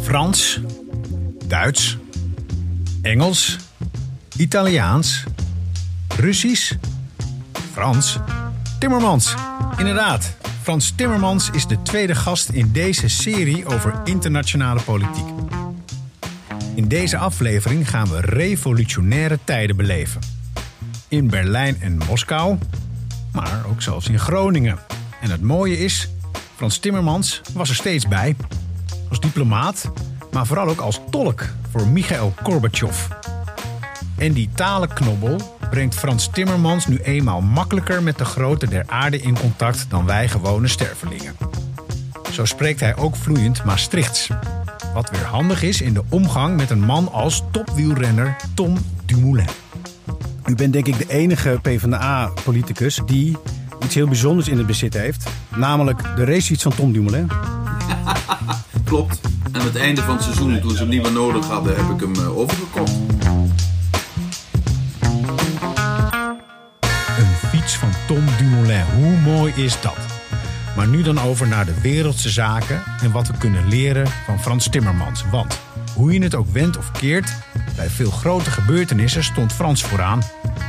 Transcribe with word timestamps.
Frans, 0.00 0.60
Duits, 1.46 1.98
Engels, 3.02 3.56
Italiaans, 4.36 5.24
Russisch, 6.16 6.72
Frans, 7.72 8.18
Timmermans. 8.78 9.34
Inderdaad, 9.76 10.36
Frans 10.62 10.92
Timmermans 10.96 11.50
is 11.50 11.66
de 11.66 11.82
tweede 11.82 12.14
gast 12.14 12.48
in 12.48 12.72
deze 12.72 13.08
serie 13.08 13.66
over 13.66 14.00
internationale 14.04 14.80
politiek. 14.80 15.26
In 16.74 16.88
deze 16.88 17.16
aflevering 17.16 17.90
gaan 17.90 18.08
we 18.08 18.20
revolutionaire 18.20 19.38
tijden 19.44 19.76
beleven. 19.76 20.20
In 21.08 21.28
Berlijn 21.28 21.80
en 21.80 21.98
Moskou, 22.08 22.58
maar 23.32 23.62
ook 23.70 23.82
zelfs 23.82 24.08
in 24.08 24.18
Groningen. 24.18 24.78
En 25.20 25.30
het 25.30 25.42
mooie 25.42 25.78
is, 25.78 26.08
Frans 26.58 26.78
Timmermans 26.78 27.40
was 27.52 27.68
er 27.68 27.74
steeds 27.74 28.08
bij. 28.08 28.36
Als 29.08 29.20
diplomaat, 29.20 29.90
maar 30.32 30.46
vooral 30.46 30.68
ook 30.68 30.80
als 30.80 31.00
tolk 31.10 31.46
voor 31.70 31.86
Michael 31.86 32.34
Gorbachev. 32.42 33.06
En 34.16 34.32
die 34.32 34.48
talenknobbel 34.54 35.58
brengt 35.70 35.94
Frans 35.94 36.30
Timmermans 36.32 36.86
nu 36.86 36.98
eenmaal 36.98 37.40
makkelijker 37.40 38.02
met 38.02 38.18
de 38.18 38.24
grootte 38.24 38.68
der 38.68 38.84
aarde 38.86 39.20
in 39.20 39.38
contact 39.38 39.86
dan 39.88 40.06
wij 40.06 40.28
gewone 40.28 40.68
stervelingen. 40.68 41.36
Zo 42.32 42.44
spreekt 42.44 42.80
hij 42.80 42.96
ook 42.96 43.16
vloeiend 43.16 43.64
Maastrichts. 43.64 44.28
Wat 44.94 45.10
weer 45.10 45.26
handig 45.26 45.62
is 45.62 45.80
in 45.80 45.94
de 45.94 46.02
omgang 46.08 46.56
met 46.56 46.70
een 46.70 46.84
man 46.84 47.12
als 47.12 47.42
topwielrenner 47.50 48.36
Tom 48.54 48.76
Dumoulin. 49.04 49.48
U 50.46 50.54
bent 50.54 50.72
denk 50.72 50.86
ik 50.86 50.98
de 50.98 51.08
enige 51.08 51.58
PvdA-politicus 51.62 53.00
die 53.06 53.36
iets 53.84 53.94
heel 53.94 54.06
bijzonders 54.06 54.48
in 54.48 54.58
het 54.58 54.66
bezit 54.66 54.94
heeft. 54.94 55.30
Namelijk 55.56 56.16
de 56.16 56.24
racefiets 56.24 56.62
van 56.62 56.74
Tom 56.74 56.92
Dumoulin. 56.92 57.30
Klopt. 58.84 59.20
En 59.52 59.60
aan 59.60 59.66
het 59.66 59.76
einde 59.76 60.02
van 60.02 60.14
het 60.14 60.22
seizoen, 60.22 60.60
toen 60.60 60.70
ze 60.70 60.76
hem 60.76 60.88
niet 60.88 61.02
meer 61.02 61.12
nodig 61.12 61.46
hadden, 61.46 61.76
heb 61.76 61.90
ik 61.90 62.00
hem 62.00 62.14
uh, 62.14 62.38
overgekocht. 62.38 62.92
Een 67.18 67.48
fiets 67.48 67.76
van 67.76 67.90
Tom 68.06 68.24
Dumoulin, 68.38 68.84
hoe 68.94 69.16
mooi 69.16 69.52
is 69.56 69.80
dat? 69.80 69.98
Maar 70.76 70.88
nu 70.88 71.02
dan 71.02 71.20
over 71.20 71.48
naar 71.48 71.66
de 71.66 71.80
wereldse 71.80 72.30
zaken 72.30 72.82
en 73.02 73.12
wat 73.12 73.26
we 73.26 73.38
kunnen 73.38 73.68
leren 73.68 74.06
van 74.26 74.40
Frans 74.40 74.68
Timmermans. 74.70 75.24
Want 75.30 75.58
hoe 75.94 76.12
je 76.12 76.22
het 76.22 76.34
ook 76.34 76.48
wendt 76.52 76.76
of 76.76 76.90
keert, 76.90 77.32
bij 77.76 77.88
veel 77.88 78.10
grote 78.10 78.50
gebeurtenissen 78.50 79.24
stond 79.24 79.52
Frans 79.52 79.82
vooraan. 79.82 80.22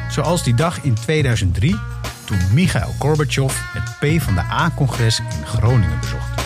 Zoals 0.10 0.44
die 0.44 0.54
dag 0.54 0.84
in 0.84 0.94
2003 0.94 1.76
toen 2.30 2.54
Michael 2.54 2.96
Gorbachev 3.00 3.54
het 3.74 3.98
P 4.00 4.22
van 4.22 4.34
de 4.34 4.42
A-congres 4.42 5.20
in 5.20 5.46
Groningen 5.46 6.00
bezocht. 6.00 6.42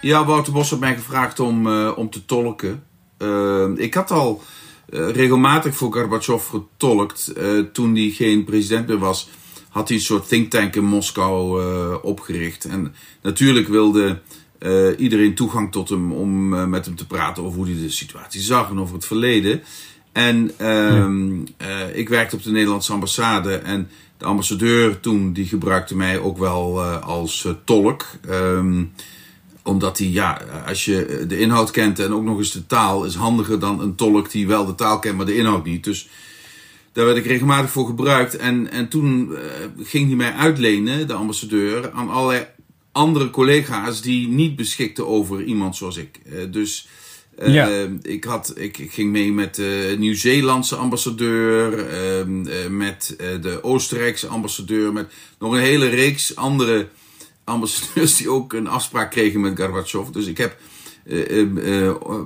Ja, 0.00 0.24
Wouter 0.24 0.52
Bos 0.52 0.70
heeft 0.70 0.82
mij 0.82 0.94
gevraagd 0.94 1.40
om, 1.40 1.66
uh, 1.66 1.92
om 1.96 2.10
te 2.10 2.24
tolken. 2.24 2.82
Uh, 3.18 3.68
ik 3.76 3.94
had 3.94 4.10
al 4.10 4.42
uh, 4.90 5.10
regelmatig 5.10 5.76
voor 5.76 5.92
Gorbachev 5.92 6.48
getolkt. 6.48 7.32
toen 7.72 7.96
hij 7.96 8.10
geen 8.10 8.44
president 8.44 8.86
meer 8.86 8.98
was, 8.98 9.28
had 9.68 9.88
hij 9.88 9.96
een 9.96 10.02
soort 10.02 10.28
think 10.28 10.50
tank 10.50 10.76
in 10.76 10.84
Moskou 10.84 11.62
opgericht. 12.02 12.64
En 12.64 12.94
natuurlijk 13.22 13.68
wilde 13.68 14.20
iedereen 14.96 15.34
toegang 15.34 15.72
tot 15.72 15.88
hem 15.88 16.12
om 16.12 16.48
met 16.68 16.84
hem 16.84 16.96
te 16.96 17.06
praten 17.06 17.42
over 17.42 17.56
hoe 17.56 17.66
hij 17.66 17.82
de 17.82 17.90
situatie 17.90 18.40
zag 18.40 18.70
en 18.70 18.78
over 18.78 18.94
het 18.94 19.04
verleden. 19.04 19.62
En 20.12 20.50
uh, 20.60 20.96
uh, 21.68 21.96
ik 21.96 22.08
werkte 22.08 22.36
op 22.36 22.42
de 22.42 22.50
Nederlandse 22.50 22.92
ambassade 22.92 23.54
en 23.54 23.88
de 24.18 24.24
ambassadeur 24.24 25.00
toen 25.00 25.32
die 25.32 25.46
gebruikte 25.46 25.96
mij 25.96 26.18
ook 26.18 26.38
wel 26.38 26.78
uh, 26.78 27.02
als 27.02 27.44
uh, 27.44 27.52
tolk. 27.64 28.06
Um, 28.30 28.92
omdat 29.64 29.98
hij, 29.98 30.08
ja, 30.08 30.42
als 30.66 30.84
je 30.84 31.24
de 31.28 31.38
inhoud 31.38 31.70
kent 31.70 31.98
en 31.98 32.12
ook 32.12 32.22
nog 32.22 32.38
eens 32.38 32.52
de 32.52 32.66
taal, 32.66 33.04
is 33.04 33.14
handiger 33.14 33.58
dan 33.58 33.80
een 33.80 33.94
tolk 33.94 34.30
die 34.30 34.46
wel 34.46 34.66
de 34.66 34.74
taal 34.74 34.98
kent, 34.98 35.16
maar 35.16 35.26
de 35.26 35.36
inhoud 35.36 35.64
niet. 35.64 35.84
Dus 35.84 36.08
daar 36.92 37.04
werd 37.04 37.16
ik 37.16 37.26
regelmatig 37.26 37.70
voor 37.70 37.86
gebruikt. 37.86 38.36
En, 38.36 38.70
en 38.70 38.88
toen 38.88 39.36
ging 39.82 40.06
hij 40.06 40.16
mij 40.16 40.32
uitlenen, 40.32 41.06
de 41.06 41.12
ambassadeur, 41.12 41.90
aan 41.90 42.10
allerlei 42.10 42.46
andere 42.92 43.30
collega's 43.30 44.00
die 44.00 44.28
niet 44.28 44.56
beschikten 44.56 45.06
over 45.08 45.42
iemand 45.42 45.76
zoals 45.76 45.96
ik. 45.96 46.20
dus 46.52 46.88
ja. 47.38 47.70
Uh, 47.70 47.88
ik, 48.02 48.24
had, 48.24 48.52
ik, 48.56 48.78
ik, 48.78 48.92
ging 48.92 49.10
mee 49.10 49.32
met 49.32 49.54
de 49.54 49.94
Nieuw-Zeelandse 49.98 50.76
ambassadeur, 50.76 51.90
uh, 51.90 52.26
uh, 52.26 52.68
met 52.70 53.16
de 53.40 53.58
Oostenrijkse 53.62 54.26
ambassadeur, 54.26 54.92
met 54.92 55.12
nog 55.38 55.52
een 55.52 55.60
hele 55.60 55.88
reeks 55.88 56.36
andere 56.36 56.88
ambassadeurs 57.44 58.16
die 58.16 58.30
ook 58.30 58.52
een 58.52 58.66
afspraak 58.66 59.10
kregen 59.10 59.40
met 59.40 59.60
Gorbachev. 59.60 60.08
Dus 60.08 60.26
ik 60.26 60.38
heb 60.38 60.56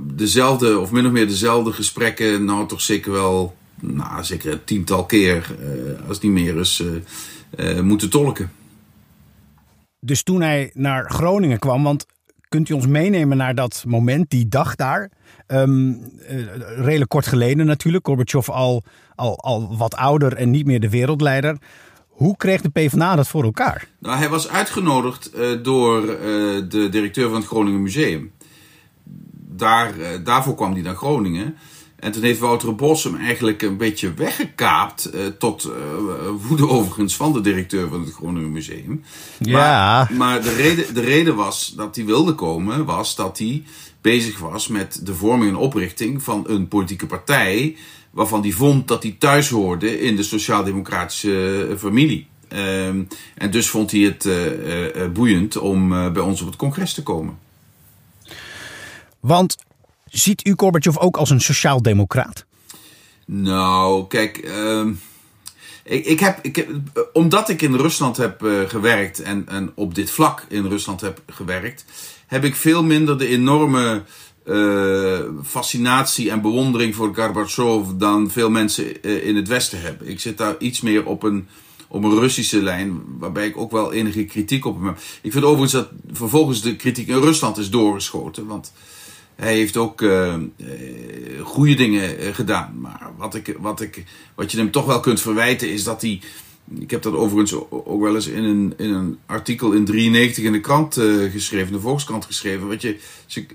dezelfde, 0.03 0.79
of 0.79 0.91
min 0.91 1.07
of 1.07 1.13
meer 1.13 1.29
dezelfde 1.29 1.73
gesprekken, 1.73 2.45
nou 2.45 2.69
toch 2.69 2.81
zeker 2.81 3.13
wel, 3.13 3.57
nou 3.81 4.25
zeker 4.25 4.53
een 4.53 4.65
tiental 4.65 5.07
keer, 5.07 5.57
als 6.09 6.17
het 6.17 6.23
niet 6.23 6.33
meer 6.33 6.57
is, 6.57 6.83
moeten 7.83 8.11
tolken. 8.11 8.53
Dus 10.01 10.23
toen 10.23 10.41
hij 10.41 10.71
naar 10.75 11.11
Groningen 11.11 11.59
kwam, 11.59 11.83
want 11.83 12.07
Kunt 12.49 12.69
u 12.69 12.75
ons 12.75 12.87
meenemen 12.87 13.37
naar 13.37 13.55
dat 13.55 13.85
moment, 13.87 14.31
die 14.31 14.49
dag 14.49 14.75
daar? 14.75 15.11
Um, 15.47 15.91
uh, 15.91 16.47
redelijk 16.77 17.11
kort 17.11 17.27
geleden 17.27 17.67
natuurlijk. 17.67 18.07
Gorbachev 18.07 18.49
al, 18.49 18.83
al, 19.15 19.41
al 19.41 19.77
wat 19.77 19.95
ouder 19.95 20.33
en 20.33 20.51
niet 20.51 20.67
meer 20.67 20.81
de 20.81 20.91
wereldleider. 20.91 21.57
Hoe 22.09 22.37
kreeg 22.37 22.61
de 22.61 22.69
PvdA 22.69 23.17
dat 23.17 23.29
voor 23.29 23.45
elkaar? 23.45 23.89
Nou, 23.99 24.19
hij 24.19 24.29
was 24.29 24.49
uitgenodigd 24.49 25.31
uh, 25.35 25.63
door 25.63 26.03
uh, 26.03 26.19
de 26.69 26.89
directeur 26.91 27.29
van 27.29 27.39
het 27.39 27.47
Groningen 27.47 27.83
Museum. 27.83 28.33
Daar, 29.57 29.93
daarvoor 30.25 30.55
kwam 30.55 30.73
hij 30.73 30.83
naar 30.83 30.97
Groningen. 30.97 31.57
En 32.07 32.13
toen 32.13 32.23
heeft 32.23 32.39
Wouter 32.39 32.75
Bos 32.75 33.05
hem 33.05 33.17
eigenlijk 33.17 33.63
een 33.63 33.77
beetje 33.77 34.15
weggekaapt. 34.15 35.11
Uh, 35.15 35.27
tot 35.39 35.65
uh, 35.65 35.73
woede 36.49 36.69
overigens 36.69 37.17
van 37.17 37.33
de 37.33 37.41
directeur 37.41 37.89
van 37.89 38.01
het 38.01 38.15
Groningen 38.15 38.53
Museum. 38.53 39.03
Ja. 39.39 39.59
Maar, 39.59 40.13
maar 40.13 40.43
de, 40.43 40.55
reden, 40.55 40.95
de 40.95 41.01
reden 41.01 41.35
was 41.35 41.73
dat 41.77 41.97
hij 41.97 42.05
wilde 42.05 42.35
komen, 42.35 42.85
was 42.85 43.15
dat 43.15 43.39
hij 43.39 43.63
bezig 44.01 44.39
was 44.39 44.69
met 44.69 45.07
de 45.07 45.15
vorming 45.15 45.51
en 45.51 45.57
oprichting 45.57 46.23
van 46.23 46.45
een 46.49 46.69
politieke 46.69 47.07
partij. 47.07 47.77
Waarvan 48.11 48.41
hij 48.41 48.53
vond 48.53 48.89
dat 48.89 49.03
hij 49.03 49.17
thuis 49.19 49.49
hoorde 49.49 50.01
in 50.01 50.17
de 50.17 50.23
sociaal-democratische 50.23 51.75
familie. 51.79 52.27
Um, 52.49 53.09
en 53.35 53.51
dus 53.51 53.69
vond 53.69 53.91
hij 53.91 54.01
het 54.01 54.29
boeiend 55.13 55.57
om 55.57 55.89
bij 55.89 56.23
ons 56.23 56.41
op 56.41 56.47
het 56.47 56.57
congres 56.57 56.95
te 56.95 57.03
komen. 57.03 57.39
Want 59.21 59.57
Ziet 60.19 60.47
u 60.47 60.55
Gorbachev 60.57 60.97
ook 60.97 61.17
als 61.17 61.31
een 61.31 61.41
sociaal-democraat? 61.41 62.45
Nou, 63.27 64.07
kijk, 64.07 64.45
uh, 64.45 64.87
ik, 65.85 66.05
ik, 66.05 66.21
heb, 66.21 66.39
ik 66.43 66.57
heb, 66.57 66.69
omdat 67.13 67.49
ik 67.49 67.63
in 67.63 67.75
Rusland 67.75 68.17
heb 68.17 68.43
uh, 68.43 68.61
gewerkt 68.69 69.23
en, 69.23 69.49
en 69.49 69.73
op 69.75 69.95
dit 69.95 70.11
vlak 70.11 70.45
in 70.49 70.67
Rusland 70.67 71.01
heb 71.01 71.23
gewerkt, 71.27 71.85
heb 72.27 72.45
ik 72.45 72.57
veel 72.57 72.83
minder 72.83 73.19
de 73.19 73.27
enorme 73.27 74.03
uh, 74.45 75.21
fascinatie 75.45 76.31
en 76.31 76.41
bewondering 76.41 76.95
voor 76.95 77.15
Gorbachev 77.15 77.87
dan 77.97 78.31
veel 78.31 78.51
mensen 78.51 78.85
uh, 79.03 79.27
in 79.27 79.37
het 79.37 79.49
Westen 79.49 79.81
hebben. 79.81 80.09
Ik 80.09 80.21
zit 80.21 80.39
daar 80.39 80.55
iets 80.59 80.81
meer 80.81 81.07
op 81.07 81.23
een, 81.23 81.49
op 81.89 82.05
een 82.05 82.19
Russische 82.19 82.63
lijn, 82.63 83.03
waarbij 83.19 83.47
ik 83.47 83.57
ook 83.57 83.71
wel 83.71 83.93
enige 83.93 84.25
kritiek 84.25 84.65
op 84.65 84.77
hem 84.77 84.87
heb. 84.87 84.99
Ik 85.23 85.33
vind 85.33 85.45
overigens 85.45 85.73
dat 85.73 85.89
vervolgens 86.13 86.63
de 86.63 86.77
kritiek 86.77 87.09
in 87.09 87.21
Rusland 87.21 87.59
is 87.59 87.71
doorgeschoten, 87.71 88.47
want 88.47 88.73
hij 89.37 89.55
heeft 89.55 89.77
ook 89.77 90.01
uh, 90.01 90.35
goede 91.43 91.75
dingen 91.75 92.23
uh, 92.23 92.35
gedaan. 92.35 92.79
Maar 92.81 93.11
wat, 93.17 93.35
ik, 93.35 93.57
wat, 93.59 93.81
ik, 93.81 94.05
wat 94.35 94.53
je 94.53 94.59
hem 94.59 94.71
toch 94.71 94.87
wel 94.87 95.01
kunt 95.01 95.21
verwijten 95.21 95.73
is 95.73 95.85
dat 95.85 96.03
hij. 96.03 96.21
Ik 96.79 96.91
heb 96.91 97.03
dat 97.03 97.15
overigens 97.15 97.71
ook 97.71 98.03
wel 98.03 98.15
eens 98.15 98.27
in 98.27 98.45
een, 98.45 98.75
in 98.77 98.93
een 98.93 99.19
artikel 99.27 99.73
in 99.73 99.85
93 99.85 100.45
in 100.45 100.53
de 100.53 100.61
krant 100.61 100.95
geschreven, 101.33 101.73
de 101.73 101.81
Volkskrant 101.81 102.25
geschreven. 102.25 102.69
Wat 102.69 102.83
je, 102.83 102.97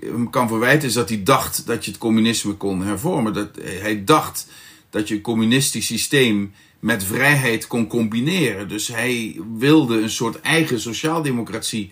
hem 0.00 0.30
kan 0.30 0.48
verwijten 0.48 0.88
is 0.88 0.94
dat 0.94 1.08
hij 1.08 1.22
dacht 1.22 1.66
dat 1.66 1.84
je 1.84 1.90
het 1.90 2.00
communisme 2.00 2.52
kon 2.52 2.82
hervormen. 2.82 3.32
Dat, 3.32 3.48
hij 3.62 4.04
dacht 4.04 4.46
dat 4.90 5.08
je 5.08 5.14
een 5.14 5.20
communistisch 5.20 5.86
systeem 5.86 6.52
met 6.82 7.04
vrijheid 7.04 7.66
kon 7.66 7.86
combineren. 7.86 8.68
Dus 8.68 8.88
hij 8.88 9.40
wilde 9.58 10.00
een 10.00 10.10
soort 10.10 10.40
eigen 10.40 10.80
sociaaldemocratie 10.80 11.90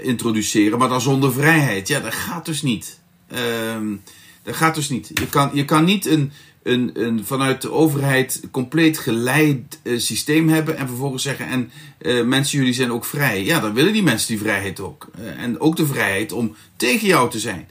introduceren, 0.00 0.78
maar 0.78 0.88
dan 0.88 1.00
zonder 1.00 1.32
vrijheid. 1.32 1.88
Ja, 1.88 2.00
dat 2.00 2.14
gaat 2.14 2.44
dus 2.44 2.62
niet. 2.62 2.98
Uh, 3.32 3.38
dat 4.42 4.56
gaat 4.56 4.74
dus 4.74 4.88
niet. 4.88 5.10
Je 5.14 5.26
kan, 5.26 5.50
je 5.52 5.64
kan 5.64 5.84
niet 5.84 6.06
een, 6.06 6.32
een, 6.62 6.90
een 6.94 7.24
vanuit 7.24 7.62
de 7.62 7.70
overheid 7.70 8.42
compleet 8.50 8.98
geleid 8.98 9.80
uh, 9.82 9.98
systeem 9.98 10.48
hebben 10.48 10.76
en 10.76 10.86
vervolgens 10.86 11.22
zeggen: 11.22 11.46
en 11.46 11.70
uh, 12.00 12.24
mensen, 12.24 12.58
jullie 12.58 12.74
zijn 12.74 12.92
ook 12.92 13.04
vrij. 13.04 13.44
Ja, 13.44 13.60
dan 13.60 13.74
willen 13.74 13.92
die 13.92 14.02
mensen 14.02 14.28
die 14.28 14.38
vrijheid 14.38 14.80
ook. 14.80 15.08
en 15.36 15.60
ook 15.60 15.76
de 15.76 15.86
vrijheid 15.86 16.32
om 16.32 16.56
tegen 16.76 17.06
jou 17.06 17.30
te 17.30 17.38
zijn. 17.38 17.68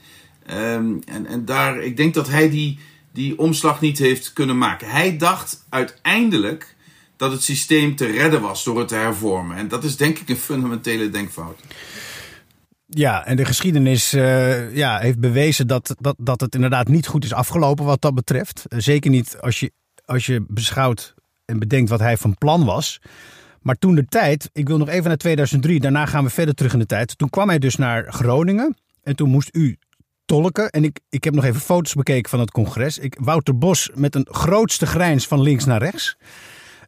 Um, 0.52 1.02
en, 1.06 1.26
en 1.26 1.46
daar, 1.46 1.84
ik 1.84 1.98
denk 1.98 2.14
dat 2.14 2.28
hij 2.28 2.50
die, 2.50 2.80
die 3.12 3.38
omslag 3.38 3.82
niet 3.82 3.98
heeft 3.98 4.34
kunnen 4.34 4.58
maken. 4.58 4.90
Hij 4.90 5.18
dacht 5.18 5.66
uiteindelijk 5.70 6.76
dat 7.18 7.32
het 7.32 7.44
systeem 7.44 7.96
te 7.96 8.06
redden 8.06 8.42
was 8.42 8.64
door 8.64 8.80
het 8.80 8.88
te 8.88 8.96
hervormen. 8.96 9.58
En 9.58 9.68
dat 9.68 9.84
is 9.84 9.98
denk 9.98 10.20
ik 10.20 10.30
een 10.30 10.38
fundamentele 10.38 11.10
denkfout. 11.10 11.60
Ja, 12.86 13.26
en 13.26 13.36
de 13.36 13.46
geschiedenis 13.46 14.14
uh, 14.14 14.76
ja, 14.76 15.00
heeft 15.00 15.20
bewezen 15.20 15.68
dat, 15.68 15.96
dat, 16.00 16.16
dat 16.20 16.42
het 16.42 16.56
inderdaad 16.56 16.88
niet 16.88 17.08
goed 17.08 17.24
is 17.24 17.34
afgelopen 17.34 17.86
wat 17.86 18.02
dat 18.02 18.16
betreft. 18.16 18.66
Uh, 18.70 18.80
zeker 18.80 19.12
niet 19.12 19.38
als 19.40 19.60
je, 19.60 19.72
als 20.06 20.26
je 20.26 20.46
beschouwt 20.48 21.14
en 21.46 21.60
bedenkt 21.60 21.90
wat 21.90 22.00
hij 22.00 22.18
van 22.18 22.38
plan 22.38 22.66
was. 22.66 23.00
Maar 23.62 23.76
toen 23.76 23.96
de 23.96 24.06
tijd, 24.06 24.50
ik 24.54 24.68
wil 24.68 24.78
nog 24.78 24.90
even 24.90 25.08
naar 25.08 25.18
2003, 25.18 25.80
daarna 25.80 26.06
gaan 26.06 26.24
we 26.24 26.30
verder 26.30 26.54
terug 26.54 26.74
in 26.74 26.80
de 26.80 26.86
tijd. 26.86 27.18
Toen 27.18 27.30
kwam 27.30 27.48
hij 27.48 27.60
dus 27.60 27.76
naar 27.76 28.14
Groningen 28.14 28.78
en 29.04 29.16
toen 29.16 29.30
moest 29.30 29.50
u 29.52 29.78
tolken. 30.26 30.70
En 30.70 30.84
ik, 30.84 31.00
ik 31.10 31.24
heb 31.24 31.34
nog 31.34 31.44
even 31.44 31.62
foto's 31.62 31.94
bekeken 31.94 32.30
van 32.30 32.40
het 32.40 32.52
congres. 32.52 32.98
Ik, 32.98 33.16
Wouter 33.20 33.58
Bos 33.58 33.90
met 33.94 34.16
een 34.16 34.28
grootste 34.32 34.86
grijns 34.86 35.28
van 35.28 35.42
links 35.42 35.66
naar 35.66 35.82
rechts. 35.82 36.18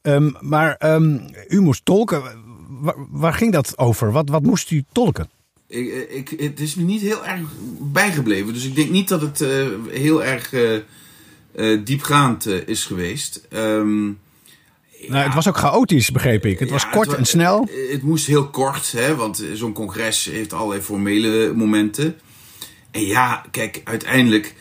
Um, 0.01 0.35
maar 0.39 0.93
um, 0.93 1.25
u 1.47 1.61
moest 1.61 1.85
tolken. 1.85 2.21
Waar, 2.67 2.95
waar, 3.09 3.33
ging 3.33 3.53
dat 3.53 3.77
over? 3.77 4.11
Wat, 4.11 4.29
wat 4.29 4.43
moest 4.43 4.71
u 4.71 4.83
tolken? 4.91 5.29
Ik, 5.67 6.09
ik, 6.09 6.39
het 6.39 6.59
is 6.59 6.75
me 6.75 6.83
niet 6.83 7.01
heel 7.01 7.25
erg 7.25 7.41
bijgebleven. 7.79 8.53
Dus 8.53 8.65
ik 8.65 8.75
denk 8.75 8.89
niet 8.89 9.07
dat 9.07 9.21
het 9.21 9.41
uh, 9.41 9.67
heel 9.89 10.23
erg 10.23 10.51
uh, 10.51 10.73
uh, 11.55 11.79
diepgaand 11.85 12.45
is 12.45 12.85
geweest. 12.85 13.47
Um, 13.53 14.19
nou, 15.07 15.23
het 15.23 15.33
was 15.33 15.47
ook 15.47 15.57
chaotisch, 15.57 16.11
begreep 16.11 16.45
ik. 16.45 16.59
Het 16.59 16.69
was 16.69 16.89
kort 16.89 17.07
het, 17.07 17.17
en 17.17 17.25
snel. 17.25 17.61
Het, 17.61 17.91
het, 17.91 18.03
moest 18.03 18.25
heel 18.25 18.49
kort, 18.49 18.91
hè, 18.91 19.15
want 19.15 19.43
zo'n 19.53 19.73
congres 19.73 20.25
heeft 20.25 20.53
allerlei 20.53 20.81
formele 20.81 21.53
momenten. 21.55 22.19
En 22.91 23.05
ja, 23.05 23.45
kijk, 23.51 23.81
uiteindelijk, 23.83 24.55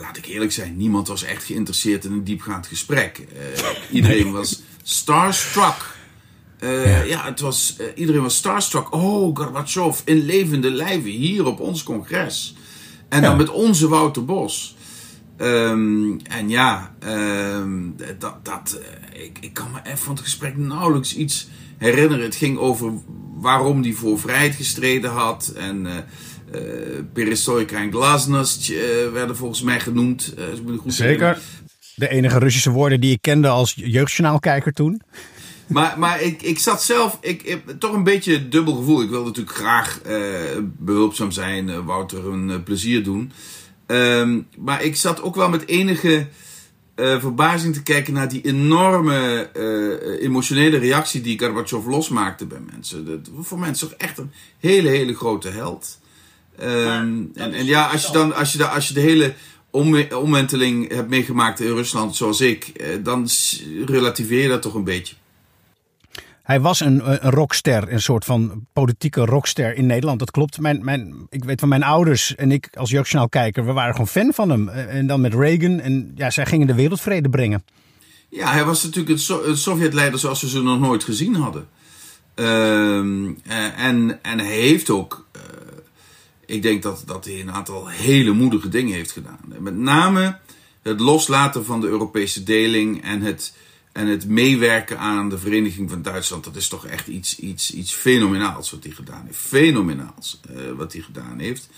laat 0.00 0.16
ik 0.16 0.26
eerlijk 0.26 0.52
zijn, 0.52 0.76
niemand 0.76 1.08
was 1.08 1.22
echt 1.22 1.44
geïnteresseerd 1.44 2.04
in 2.04 2.12
een 2.12 2.24
diepgaand 2.24 2.66
gesprek. 2.66 3.18
Uh, 3.18 3.68
iedereen 3.90 4.32
was 4.32 4.62
starstruck. 4.82 5.94
Uh, 6.60 6.84
ja. 6.86 7.02
ja. 7.02 7.24
het 7.24 7.40
was, 7.40 7.76
uh, 7.80 7.86
iedereen 7.94 8.22
was 8.22 8.36
starstruck. 8.36 8.92
Oh, 8.92 9.36
Gorbachev 9.36 10.00
in 10.04 10.24
levende 10.24 10.70
lijven 10.70 11.10
hier 11.10 11.46
op 11.46 11.60
ons 11.60 11.82
congres. 11.82 12.56
En 13.08 13.22
ja. 13.22 13.28
dan 13.28 13.36
met 13.36 13.50
onze 13.50 13.88
Wouter 13.88 14.24
Bos. 14.24 14.76
Um, 15.38 16.20
en 16.22 16.48
ja, 16.48 16.94
um, 17.06 17.96
dat, 18.18 18.44
dat, 18.44 18.80
ik, 19.12 19.38
ik 19.40 19.52
kan 19.52 19.70
me 19.72 19.78
even 19.84 19.98
van 19.98 20.14
het 20.14 20.22
gesprek 20.22 20.56
nauwelijks 20.56 21.16
iets 21.16 21.48
herinneren. 21.78 22.24
Het 22.24 22.36
ging 22.36 22.58
over 22.58 22.92
waarom 23.46 23.82
hij 23.82 23.92
voor 23.92 24.18
vrijheid 24.18 24.54
gestreden 24.54 25.10
had. 25.10 25.52
En 25.56 25.84
uh, 25.84 25.92
uh, 26.54 27.00
perestroika 27.12 27.76
en 27.76 27.92
glasnost 27.92 28.68
uh, 28.68 28.78
werden 29.12 29.36
volgens 29.36 29.62
mij 29.62 29.80
genoemd. 29.80 30.34
Uh, 30.38 30.78
goed 30.78 30.94
Zeker. 30.94 31.38
De 31.94 32.08
enige 32.08 32.38
Russische 32.38 32.70
woorden 32.70 33.00
die 33.00 33.12
ik 33.12 33.22
kende 33.22 33.48
als 33.48 33.72
jeugdjournaalkijker 33.76 34.72
toen. 34.72 35.02
Maar, 35.66 35.98
maar 35.98 36.20
ik, 36.20 36.42
ik 36.42 36.58
zat 36.58 36.82
zelf, 36.82 37.18
ik, 37.20 37.42
ik 37.42 37.62
toch 37.78 37.92
een 37.92 38.04
beetje 38.04 38.48
dubbel 38.48 38.74
gevoel. 38.74 39.02
Ik 39.02 39.10
wilde 39.10 39.26
natuurlijk 39.26 39.56
graag 39.56 40.00
behulpzaam 40.78 41.30
zijn, 41.30 41.84
Wouter 41.84 42.26
een 42.26 42.62
plezier 42.62 43.02
doen. 43.02 43.32
Um, 43.86 44.46
maar 44.58 44.82
ik 44.82 44.96
zat 44.96 45.22
ook 45.22 45.34
wel 45.34 45.48
met 45.48 45.68
enige 45.68 46.26
uh, 46.96 47.20
verbazing 47.20 47.74
te 47.74 47.82
kijken 47.82 48.12
naar 48.12 48.28
die 48.28 48.42
enorme 48.42 49.50
uh, 49.56 50.22
emotionele 50.22 50.78
reactie 50.78 51.20
die 51.20 51.38
Gorbachev 51.38 51.86
losmaakte 51.86 52.46
bij 52.46 52.60
mensen. 52.72 53.06
Dat, 53.06 53.30
voor 53.40 53.58
mensen 53.58 53.88
toch 53.88 53.98
echt 53.98 54.18
een 54.18 54.32
hele, 54.58 54.88
hele 54.88 55.14
grote 55.14 55.48
held. 55.48 55.98
Um, 56.60 57.30
en, 57.34 57.52
en 57.52 57.64
ja, 57.64 57.86
als 57.86 58.06
je 58.06 58.12
dan, 58.12 58.34
als 58.34 58.52
je, 58.52 58.58
de, 58.58 58.68
als 58.68 58.88
je 58.88 58.94
de 58.94 59.00
hele 59.00 59.34
omwenteling 60.10 60.92
hebt 60.92 61.08
meegemaakt 61.08 61.60
in 61.60 61.74
Rusland, 61.74 62.16
zoals 62.16 62.40
ik, 62.40 62.72
dan 63.02 63.28
relativeer 63.86 64.42
je 64.42 64.48
dat 64.48 64.62
toch 64.62 64.74
een 64.74 64.84
beetje. 64.84 65.14
Hij 66.46 66.60
was 66.60 66.80
een, 66.80 67.24
een 67.24 67.30
rockster, 67.30 67.92
een 67.92 68.00
soort 68.00 68.24
van 68.24 68.66
politieke 68.72 69.24
rockster 69.24 69.76
in 69.76 69.86
Nederland. 69.86 70.18
Dat 70.18 70.30
klopt. 70.30 70.60
Mijn, 70.60 70.84
mijn, 70.84 71.26
ik 71.28 71.44
weet 71.44 71.60
van 71.60 71.68
mijn 71.68 71.82
ouders 71.82 72.34
en 72.34 72.52
ik 72.52 72.68
als 72.76 72.94
kijker, 73.30 73.66
we 73.66 73.72
waren 73.72 73.92
gewoon 73.92 74.08
fan 74.08 74.32
van 74.32 74.50
hem. 74.50 74.68
En 74.68 75.06
dan 75.06 75.20
met 75.20 75.34
Reagan. 75.34 75.80
En 75.80 76.12
ja, 76.14 76.30
zij 76.30 76.46
gingen 76.46 76.66
de 76.66 76.74
wereldvrede 76.74 77.28
brengen. 77.28 77.64
Ja, 78.28 78.52
hij 78.52 78.64
was 78.64 78.82
natuurlijk 78.82 79.08
het, 79.08 79.20
so 79.20 79.48
het 79.48 79.58
Sovjetleider 79.58 80.18
zoals 80.18 80.40
we 80.40 80.48
ze 80.48 80.62
nog 80.62 80.80
nooit 80.80 81.04
gezien 81.04 81.34
hadden. 81.34 81.68
Uh, 82.34 82.96
en, 83.84 84.18
en 84.22 84.38
hij 84.38 84.56
heeft 84.56 84.90
ook, 84.90 85.26
ik 86.46 86.62
denk 86.62 86.82
dat, 86.82 87.02
dat 87.06 87.24
hij 87.24 87.40
een 87.40 87.52
aantal 87.52 87.88
hele 87.88 88.32
moedige 88.32 88.68
dingen 88.68 88.94
heeft 88.94 89.12
gedaan. 89.12 89.40
Met 89.58 89.76
name 89.76 90.38
het 90.82 91.00
loslaten 91.00 91.64
van 91.64 91.80
de 91.80 91.86
Europese 91.86 92.42
deling 92.42 93.02
en 93.02 93.22
het 93.22 93.54
en 93.96 94.06
het 94.06 94.28
meewerken 94.28 94.98
aan 94.98 95.28
de 95.28 95.38
Vereniging 95.38 95.90
van 95.90 96.02
Duitsland, 96.02 96.44
dat 96.44 96.56
is 96.56 96.68
toch 96.68 96.86
echt 96.86 97.06
iets, 97.06 97.38
iets, 97.38 97.74
iets 97.74 97.92
fenomenaals 97.92 98.70
wat 98.70 98.84
hij 98.84 98.92
gedaan 98.92 99.22
heeft. 99.26 99.38
Fenomenaals 99.38 100.40
uh, 100.50 100.72
wat 100.76 100.92
hij 100.92 101.02
gedaan 101.02 101.38
heeft. 101.38 101.68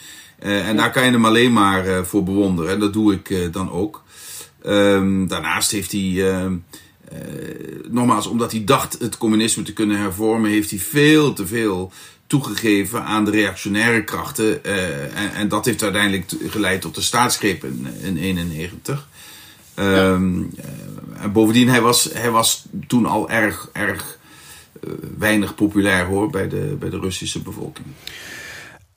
Uh, 0.42 0.68
en 0.68 0.76
daar 0.76 0.90
kan 0.90 1.04
je 1.04 1.10
hem 1.10 1.24
alleen 1.24 1.52
maar 1.52 1.86
uh, 1.86 2.02
voor 2.02 2.22
bewonderen. 2.22 2.72
En 2.72 2.80
dat 2.80 2.92
doe 2.92 3.12
ik 3.12 3.52
dan 3.52 3.70
ook. 3.70 4.02
Um, 4.66 5.26
daarnaast 5.26 5.70
heeft 5.70 5.92
hij, 5.92 6.30
ehm, 6.32 6.56
nogmaals, 7.88 8.26
omdat 8.26 8.52
hij 8.52 8.64
dacht 8.64 8.98
het 8.98 9.18
communisme 9.18 9.62
te 9.62 9.72
kunnen 9.72 9.98
hervormen, 9.98 10.50
heeft 10.50 10.70
hij 10.70 10.78
veel 10.78 11.32
te 11.32 11.46
veel 11.46 11.92
toegegeven 12.26 13.04
aan 13.04 13.24
de 13.24 13.30
reactionaire 13.30 14.04
krachten. 14.04 14.64
En, 14.64 15.34
en, 15.34 15.48
dat 15.48 15.64
heeft 15.64 15.82
uiteindelijk 15.82 16.32
geleid 16.48 16.80
tot 16.80 16.94
de 16.94 17.00
staatsgreep 17.00 17.64
in 17.64 17.82
1991. 17.82 19.08
Um, 19.78 20.50
en 21.20 21.32
bovendien, 21.32 21.68
hij 21.68 21.80
was, 21.80 22.10
hij 22.12 22.30
was 22.30 22.66
toen 22.86 23.06
al 23.06 23.30
erg, 23.30 23.68
erg 23.72 24.18
uh, 24.80 24.92
weinig 25.18 25.54
populair 25.54 26.04
hoor 26.04 26.30
bij 26.30 26.48
de, 26.48 26.76
bij 26.78 26.90
de 26.90 26.98
Russische 26.98 27.42
bevolking. 27.42 27.86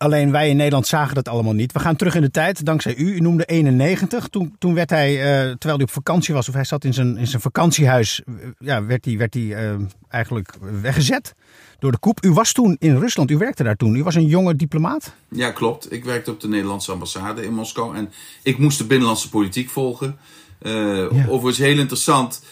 Alleen 0.01 0.31
wij 0.31 0.49
in 0.49 0.55
Nederland 0.55 0.87
zagen 0.87 1.15
dat 1.15 1.27
allemaal 1.27 1.53
niet. 1.53 1.71
We 1.71 1.79
gaan 1.79 1.95
terug 1.95 2.15
in 2.15 2.21
de 2.21 2.31
tijd, 2.31 2.65
dankzij 2.65 2.95
u. 2.95 3.13
U 3.13 3.19
noemde 3.19 3.45
91. 3.45 4.27
Toen, 4.27 4.55
toen 4.59 4.73
werd 4.73 4.89
hij, 4.89 5.11
uh, 5.13 5.23
terwijl 5.23 5.75
hij 5.75 5.83
op 5.83 5.91
vakantie 5.91 6.33
was, 6.33 6.47
of 6.47 6.53
hij 6.53 6.63
zat 6.63 6.83
in 6.83 6.93
zijn, 6.93 7.17
in 7.17 7.27
zijn 7.27 7.41
vakantiehuis, 7.41 8.21
uh, 8.25 8.35
ja, 8.59 8.85
werd 8.85 9.05
hij, 9.05 9.17
werd 9.17 9.33
hij 9.33 9.43
uh, 9.43 9.75
eigenlijk 10.09 10.53
weggezet 10.81 11.33
door 11.79 11.91
de 11.91 11.99
koep. 11.99 12.25
U 12.25 12.31
was 12.31 12.51
toen 12.51 12.75
in 12.79 12.97
Rusland, 12.97 13.31
u 13.31 13.37
werkte 13.37 13.63
daar 13.63 13.75
toen. 13.75 13.95
U 13.95 14.03
was 14.03 14.15
een 14.15 14.25
jonge 14.25 14.55
diplomaat? 14.55 15.13
Ja, 15.29 15.51
klopt. 15.51 15.91
Ik 15.91 16.05
werkte 16.05 16.31
op 16.31 16.39
de 16.39 16.47
Nederlandse 16.47 16.91
ambassade 16.91 17.45
in 17.45 17.53
Moskou 17.53 17.95
en 17.95 18.11
ik 18.43 18.57
moest 18.57 18.77
de 18.77 18.85
binnenlandse 18.85 19.29
politiek 19.29 19.69
volgen. 19.69 20.17
Uh, 20.61 21.11
ja. 21.11 21.25
Overigens 21.27 21.57
heel 21.57 21.77
interessant. 21.77 22.43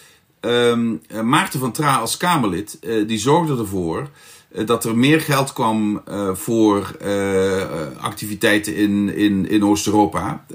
Um, 0.42 1.02
Maarten 1.24 1.60
van 1.60 1.72
Tra 1.72 1.96
als 1.98 2.18
Kamerlid, 2.18 2.78
uh, 2.82 3.08
die 3.08 3.18
zorgde 3.18 3.58
ervoor 3.58 4.10
dat 4.66 4.86
er 4.86 4.98
meer 4.98 5.22
geld 5.22 5.54
kwam 5.54 6.02
voor 6.34 6.98
activiteiten 8.00 8.76
in, 8.76 9.16
in, 9.16 9.50
in 9.50 9.64
Oost-Europa. 9.64 10.46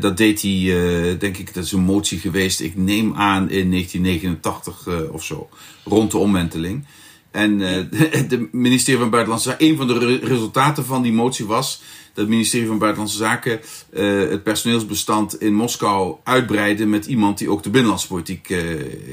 dat 0.00 0.16
deed 0.16 0.42
hij, 0.42 1.16
denk 1.18 1.36
ik, 1.36 1.54
dat 1.54 1.64
is 1.64 1.72
een 1.72 1.80
motie 1.80 2.18
geweest, 2.18 2.60
ik 2.60 2.76
neem 2.76 3.14
aan 3.14 3.50
in 3.50 3.70
1989 3.70 4.88
of 5.10 5.24
zo, 5.24 5.48
rond 5.84 6.10
de 6.10 6.18
omwenteling. 6.18 6.84
En 7.30 7.58
de 8.28 8.48
ministerie 8.52 9.00
van 9.00 9.10
Buitenlandse 9.10 9.48
Zaken, 9.48 9.66
een 9.66 9.76
van 9.76 9.86
de 9.86 9.98
re 9.98 10.18
resultaten 10.22 10.84
van 10.84 11.02
die 11.02 11.12
motie 11.12 11.46
was 11.46 11.82
het 12.18 12.28
ministerie 12.28 12.66
van 12.66 12.78
Buitenlandse 12.78 13.16
Zaken 13.16 13.60
uh, 13.90 14.30
het 14.30 14.42
personeelsbestand 14.42 15.40
in 15.40 15.54
Moskou 15.54 16.16
uitbreidde 16.24 16.86
met 16.86 17.06
iemand 17.06 17.38
die 17.38 17.50
ook 17.50 17.62
de 17.62 17.70
binnenlandse 17.70 18.06
politiek 18.06 18.48
uh, 18.48 18.60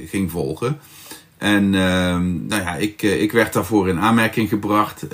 ging 0.07 0.31
volgen. 0.31 0.79
En 1.37 1.63
uh, 1.63 1.79
nou 2.47 2.61
ja, 2.61 2.75
ik, 2.75 3.01
ik 3.01 3.31
werd 3.31 3.53
daarvoor 3.53 3.89
in 3.89 3.99
aanmerking 3.99 4.49
gebracht. 4.49 5.05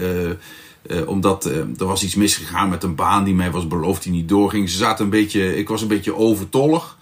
omdat 1.06 1.46
er 1.46 1.86
was 1.86 2.04
iets 2.04 2.16
misgegaan 2.16 2.70
met 2.70 2.84
een 2.84 2.96
baan 2.96 3.24
die 3.24 3.34
mij 3.34 3.52
was 3.52 3.68
beloofd 3.68 4.04
die 4.04 4.12
niet 4.12 4.30
doorging. 4.30 4.70
Ze 4.70 4.78
zaten 4.78 5.04
een 5.04 5.12
beetje, 5.12 5.58
ik 5.58 5.68
was 5.68 5.82
een 5.82 5.88
beetje 5.88 6.16
overtollig. 6.16 6.98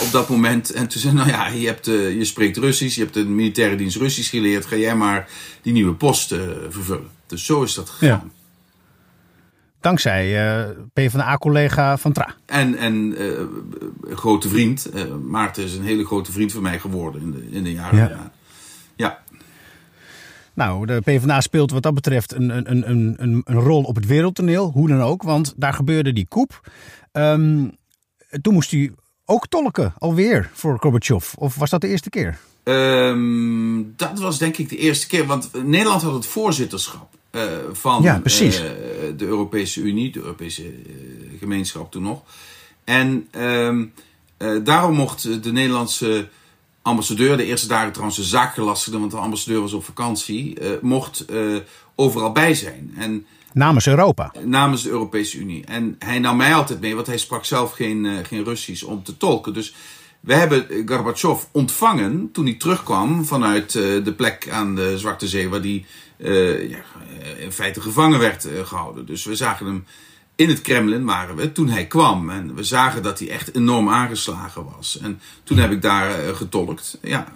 op 0.00 0.08
dat 0.12 0.28
moment. 0.28 0.72
En 0.72 0.88
toen 0.88 1.00
zei 1.00 1.14
nou 1.14 1.28
ja, 1.28 1.48
je, 1.48 1.66
hebt, 1.66 1.86
je 1.86 2.24
spreekt 2.24 2.56
Russisch, 2.56 2.96
je 2.96 3.02
hebt 3.02 3.14
de 3.14 3.24
militaire 3.24 3.76
dienst 3.76 3.96
Russisch 3.96 4.30
geleerd. 4.30 4.66
Ga 4.66 4.76
jij 4.76 4.96
maar 4.96 5.28
die 5.62 5.72
nieuwe 5.72 5.94
post 5.94 6.34
vervullen. 6.68 7.10
Dus 7.26 7.44
zo 7.44 7.62
is 7.62 7.74
dat 7.74 7.88
gegaan. 7.88 8.30
Ja. 8.34 8.41
Dankzij 9.82 10.56
uh, 10.60 10.68
PvdA-collega 10.92 11.96
Van 11.96 12.12
Tra. 12.12 12.34
En, 12.46 12.76
en 12.76 12.94
een 12.94 14.16
grote 14.16 14.48
vriend. 14.48 14.90
Uh, 14.94 15.02
Maarten 15.14 15.64
is 15.64 15.74
een 15.74 15.84
hele 15.84 16.04
grote 16.04 16.32
vriend 16.32 16.52
van 16.52 16.62
mij 16.62 16.78
geworden 16.78 17.22
in 17.22 17.30
de, 17.30 17.50
in 17.50 17.64
de 17.64 17.72
jaren. 17.72 17.98
Ja. 17.98 18.32
ja. 18.96 19.22
Nou, 20.54 20.86
de 20.86 21.00
PvdA 21.00 21.40
speelt 21.40 21.70
wat 21.70 21.82
dat 21.82 21.94
betreft 21.94 22.34
een, 22.34 22.56
een, 22.56 22.90
een, 22.90 23.14
een, 23.16 23.42
een 23.44 23.60
rol 23.60 23.82
op 23.82 23.94
het 23.94 24.06
wereldtoneel. 24.06 24.70
Hoe 24.70 24.88
dan 24.88 25.00
ook, 25.00 25.22
want 25.22 25.54
daar 25.56 25.74
gebeurde 25.74 26.12
die 26.12 26.26
koep. 26.28 26.70
Um, 27.12 27.76
toen 28.40 28.54
moest 28.54 28.70
hij 28.70 28.92
ook 29.24 29.48
tolken, 29.48 29.94
alweer, 29.98 30.50
voor 30.52 30.78
Gorbachev. 30.78 31.34
Of 31.34 31.56
was 31.56 31.70
dat 31.70 31.80
de 31.80 31.88
eerste 31.88 32.10
keer? 32.10 32.38
Um, 32.64 33.92
dat 33.96 34.18
was 34.18 34.38
denk 34.38 34.56
ik 34.56 34.68
de 34.68 34.76
eerste 34.76 35.06
keer, 35.06 35.26
want 35.26 35.50
Nederland 35.64 36.02
had 36.02 36.14
het 36.14 36.26
voorzitterschap. 36.26 37.20
Uh, 37.32 37.42
van 37.72 38.02
ja, 38.02 38.20
uh, 38.24 38.60
de 39.16 39.24
Europese 39.24 39.80
Unie, 39.80 40.12
de 40.12 40.20
Europese 40.20 40.64
uh, 40.64 41.38
gemeenschap 41.38 41.90
toen 41.90 42.02
nog. 42.02 42.22
En 42.84 43.28
um, 43.36 43.92
daarom 44.64 44.94
mocht 44.94 45.42
de 45.42 45.52
Nederlandse 45.52 46.28
ambassadeur, 46.82 47.36
de 47.36 47.44
eerste 47.44 47.68
dagen 47.68 47.92
trouwens 47.92 48.16
de 48.16 48.24
zaakgelastigde, 48.24 48.98
want 48.98 49.10
de 49.10 49.16
ambassadeur 49.16 49.60
was 49.60 49.72
op 49.72 49.84
vakantie, 49.84 50.58
mocht 50.80 51.24
overal 51.94 52.32
bij 52.32 52.54
zijn. 52.54 52.94
En 52.96 53.26
Namens 53.52 53.86
Europa. 53.86 54.32
namens 54.44 54.82
de 54.82 54.90
Europese 54.90 55.38
Unie. 55.38 55.64
En 55.64 55.96
hij 55.98 56.18
nam 56.18 56.36
mij 56.36 56.54
altijd 56.54 56.80
mee, 56.80 56.94
want 56.94 57.06
hij 57.06 57.18
sprak 57.18 57.44
zelf 57.44 57.72
geen, 57.72 58.06
eh, 58.06 58.12
geen 58.22 58.44
Russisch 58.44 58.82
om 58.82 59.02
te 59.02 59.16
tolken. 59.16 59.52
Dus 59.52 59.74
we 60.22 60.34
hebben 60.34 60.66
Gorbachev 60.86 61.42
ontvangen 61.52 62.28
toen 62.32 62.44
hij 62.44 62.54
terugkwam 62.54 63.24
vanuit 63.24 63.74
eh, 63.74 64.04
de 64.04 64.12
plek 64.16 64.48
aan 64.50 64.74
de 64.74 64.98
Zwarte 64.98 65.28
Zee, 65.28 65.48
waar 65.48 65.60
hij 65.60 65.84
eh, 66.16 66.70
ja, 66.70 66.78
eh, 67.22 67.44
in 67.44 67.52
feite 67.52 67.80
gevangen 67.80 68.18
werd 68.18 68.44
eh, 68.44 68.66
gehouden. 68.66 69.06
Dus 69.06 69.24
we 69.24 69.34
zagen 69.34 69.66
hem 69.66 69.84
in 70.36 70.48
het 70.48 70.60
Kremlin, 70.60 71.04
waren 71.04 71.36
we, 71.36 71.52
toen 71.52 71.68
hij 71.68 71.86
kwam. 71.86 72.30
En 72.30 72.54
we 72.54 72.64
zagen 72.64 73.02
dat 73.02 73.18
hij 73.18 73.30
echt 73.30 73.54
enorm 73.54 73.88
aangeslagen 73.88 74.64
was. 74.64 74.98
En 75.02 75.20
toen 75.44 75.58
heb 75.58 75.70
ik 75.70 75.82
daar 75.82 76.18
eh, 76.18 76.36
getolkt. 76.36 76.98
Ja, 77.02 77.26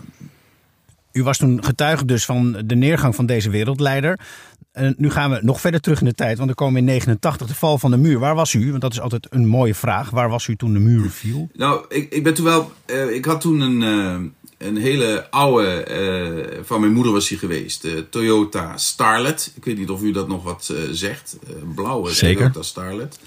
U 1.13 1.23
was 1.23 1.39
toen 1.39 1.65
getuige 1.65 2.05
dus 2.05 2.25
van 2.25 2.63
de 2.65 2.77
neergang 2.77 3.15
van 3.15 3.27
deze 3.27 3.51
wereldleider. 3.51 4.21
En 4.77 4.95
nu 4.99 5.11
gaan 5.11 5.31
we 5.31 5.39
nog 5.43 5.61
verder 5.61 5.81
terug 5.81 5.99
in 6.01 6.07
de 6.07 6.15
tijd, 6.15 6.39
want 6.39 6.51
er 6.51 6.57
komen 6.57 6.79
in 6.79 6.85
89 6.85 7.47
de 7.47 7.55
val 7.55 7.79
van 7.79 7.91
de 7.91 7.97
muur. 7.97 8.19
Waar 8.19 8.35
was 8.35 8.53
u? 8.55 8.71
Want 8.71 8.81
dat 8.83 8.93
is 8.93 9.01
altijd 9.01 9.27
een 9.31 9.47
mooie 9.47 9.75
vraag. 9.75 10.11
Waar 10.11 10.29
was 10.29 10.47
u 10.47 10.57
toen 10.57 10.73
de 10.73 10.79
muur 10.79 11.11
viel? 11.11 11.49
Nou, 11.55 11.85
ik, 11.89 12.13
ik 12.13 12.23
ben 12.23 12.35
toen 12.35 12.45
wel. 12.45 12.73
eh, 12.87 13.11
ik 13.15 13.25
had 13.25 13.41
toen 13.41 13.61
een, 13.61 13.83
eh, 13.83 14.67
een 14.69 14.77
hele 14.77 15.31
oude. 15.31 15.67
eh, 15.83 16.59
van 16.65 16.81
mijn 16.81 16.93
moeder 16.93 17.13
was 17.13 17.29
die 17.29 17.39
geweest. 17.39 17.83
De 17.83 18.07
Toyota 18.11 18.77
Starlet. 18.77 19.53
Ik 19.57 19.65
weet 19.65 19.79
niet 19.79 19.91
of 19.91 20.03
u 20.03 20.11
dat 20.13 20.29
nog 20.29 20.43
wat 20.45 20.73
eh, 20.75 20.83
zegt. 20.91 21.37
Blauwe 21.75 22.11
Zeker. 22.13 22.37
Toyota 22.37 22.63
Starlet. 22.63 23.19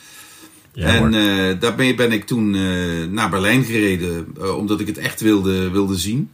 en 0.73 1.13
eh, 1.13 1.59
daar 1.59 1.75
ben, 1.75 1.95
ben 1.95 2.11
ik 2.11 2.25
toen 2.25 2.55
eh, 2.55 2.61
naar 3.09 3.29
Berlijn 3.29 3.63
gereden. 3.63 4.27
eh, 4.41 4.57
omdat 4.57 4.79
ik 4.79 4.87
het 4.87 4.97
echt 4.97 5.21
wilde, 5.21 5.69
wilde 5.69 5.95
zien. 5.97 6.29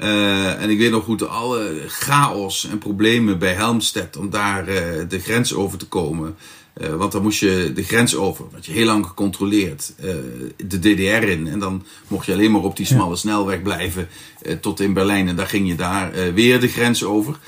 Eh, 0.00 0.62
en 0.62 0.70
ik 0.70 0.78
weet 0.78 0.90
nog 0.90 1.04
goed 1.04 1.28
alle 1.28 1.82
chaos 1.86 2.68
en 2.68 2.78
problemen 2.78 3.38
bij 3.38 3.52
Helmstedt 3.52 4.16
om 4.16 4.30
daar 4.30 4.68
eh, 4.68 5.08
de 5.08 5.18
grens 5.18 5.54
over 5.54 5.78
te 5.78 5.86
komen. 5.86 6.36
Eh, 6.72 6.94
want 6.94 7.12
dan 7.12 7.22
moest 7.22 7.40
je 7.40 7.72
de 7.74 7.82
grens 7.82 8.16
over, 8.16 8.44
wat 8.52 8.66
je 8.66 8.72
heel 8.72 8.86
lang 8.86 9.06
gecontroleerd, 9.06 9.92
de 10.56 10.78
DDR 10.78 11.28
in. 11.28 11.48
En 11.48 11.58
dan 11.58 11.84
mocht 12.08 12.26
je 12.26 12.32
alleen 12.32 12.50
maar 12.50 12.62
op 12.62 12.76
die 12.76 12.86
smalle 12.86 13.16
snelweg 13.16 13.62
blijven 13.62 14.08
tot 14.60 14.80
in 14.80 14.92
Berlijn. 14.92 15.28
En 15.28 15.36
daar 15.36 15.46
ging 15.46 15.68
je 15.68 15.74
daar 15.74 16.34
weer 16.34 16.60
de 16.60 16.68
grens 16.68 17.04
over, 17.04 17.38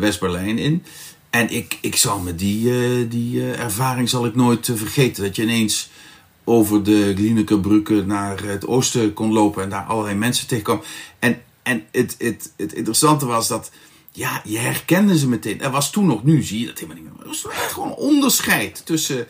West-Berlijn 0.00 0.58
in. 0.58 0.82
En 1.30 1.50
ik, 1.50 1.78
ik 1.80 1.96
zal 1.96 2.18
me 2.18 2.34
die, 2.34 3.08
die 3.08 3.52
ervaring 3.52 4.08
zal 4.08 4.26
ik 4.26 4.34
nooit 4.34 4.70
vergeten. 4.74 5.22
Dat 5.22 5.36
je 5.36 5.42
ineens 5.42 5.90
over 6.44 6.82
de 6.82 7.12
Glinekerbrugge 7.16 8.04
naar 8.06 8.42
het 8.42 8.66
oosten 8.66 9.12
kon 9.12 9.32
lopen 9.32 9.62
en 9.62 9.70
daar 9.70 9.84
allerlei 9.84 10.16
mensen 10.16 10.46
tegenkwam. 10.46 10.82
En, 11.18 11.42
en 11.68 11.84
het, 11.92 12.14
het, 12.18 12.52
het 12.56 12.72
interessante 12.72 13.26
was 13.26 13.48
dat, 13.48 13.70
ja, 14.12 14.42
je 14.44 14.58
herkende 14.58 15.18
ze 15.18 15.28
meteen. 15.28 15.60
Er 15.60 15.70
was 15.70 15.90
toen 15.90 16.06
nog, 16.06 16.24
nu 16.24 16.42
zie 16.42 16.60
je 16.60 16.66
dat 16.66 16.78
helemaal 16.78 17.02
niet 17.02 17.12
meer. 17.12 17.22
Er 17.22 17.28
was 17.28 17.40
toen 17.40 17.50
echt 17.50 17.72
gewoon 17.72 17.94
onderscheid 17.94 18.86
tussen 18.86 19.26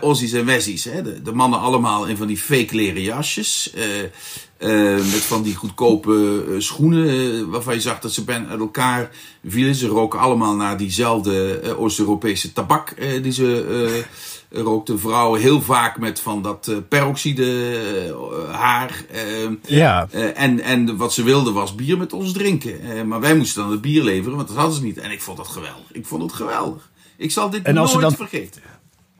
Aussies 0.00 0.32
en 0.32 0.44
Wessies. 0.44 0.84
Hè. 0.84 1.02
De, 1.02 1.22
de 1.22 1.32
mannen 1.32 1.60
allemaal 1.60 2.06
in 2.06 2.16
van 2.16 2.26
die 2.26 2.36
fake 2.36 2.74
leren 2.74 3.02
jasjes. 3.02 3.72
eh, 3.74 4.02
eh, 4.58 4.96
met 4.96 5.24
van 5.24 5.42
die 5.42 5.54
goedkope 5.54 6.44
eh, 6.48 6.54
schoenen 6.60 7.50
waarvan 7.50 7.74
je 7.74 7.80
zag 7.80 8.00
dat 8.00 8.12
ze 8.12 8.24
bijna 8.24 8.48
uit 8.48 8.60
elkaar 8.60 9.10
vielen. 9.46 9.74
Ze 9.74 9.86
roken 9.86 10.20
allemaal 10.20 10.54
naar 10.54 10.76
diezelfde 10.76 11.62
Oost-Europese 11.76 12.52
tabak 12.52 12.94
die 13.22 13.32
ze 13.32 14.04
rookten. 14.62 15.00
Vrouwen 15.00 15.40
heel 15.40 15.62
vaak 15.62 15.98
met 15.98 16.20
van 16.20 16.42
dat 16.42 16.68
eh, 16.68 16.76
peroxide 16.88 17.76
eh, 18.08 18.54
haar. 18.54 19.04
eh, 19.12 19.22
Ja, 19.66 20.08
en, 20.34 20.60
en 20.60 20.96
wat 20.96 21.12
ze 21.12 21.22
wilden 21.22 21.54
was 21.54 21.74
bier 21.74 21.98
met 21.98 22.12
ons 22.12 22.32
drinken. 22.32 23.08
Maar 23.08 23.20
wij 23.20 23.36
moesten 23.36 23.62
dan 23.62 23.70
het 23.72 23.80
bier 23.80 24.02
leveren, 24.02 24.36
want 24.36 24.48
dat 24.48 24.56
hadden 24.56 24.76
ze 24.76 24.82
niet. 24.82 24.98
En 24.98 25.10
ik 25.10 25.20
vond 25.22 25.36
dat 25.36 25.48
geweldig. 25.48 25.92
Ik 25.92 26.06
vond 26.06 26.22
het 26.22 26.32
geweldig. 26.32 26.90
Ik 27.16 27.30
zal 27.30 27.50
dit 27.50 27.72
nooit 27.72 28.00
dan- 28.00 28.14
vergeten. 28.14 28.62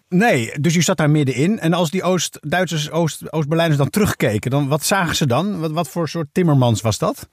nee, 0.09 0.52
dus 0.61 0.75
u 0.76 0.83
zat 0.83 0.97
daar 0.97 1.11
middenin. 1.11 1.59
En 1.59 1.73
als 1.73 1.90
die 1.90 2.02
Oost-Duitsers, 2.02 2.90
Oost- 2.90 3.33
Oost-Berlijners 3.33 3.78
dan 3.78 3.90
terugkeken, 3.90 4.50
dan, 4.50 4.69
wat 4.69 4.85
zagen 4.85 5.16
ze 5.16 5.26
dan? 5.26 5.61
Wat, 5.61 5.71
wat 5.71 5.88
voor 5.88 6.09
soort 6.09 6.26
timmermans 6.33 6.81
was 6.81 6.99
dat? 6.99 7.28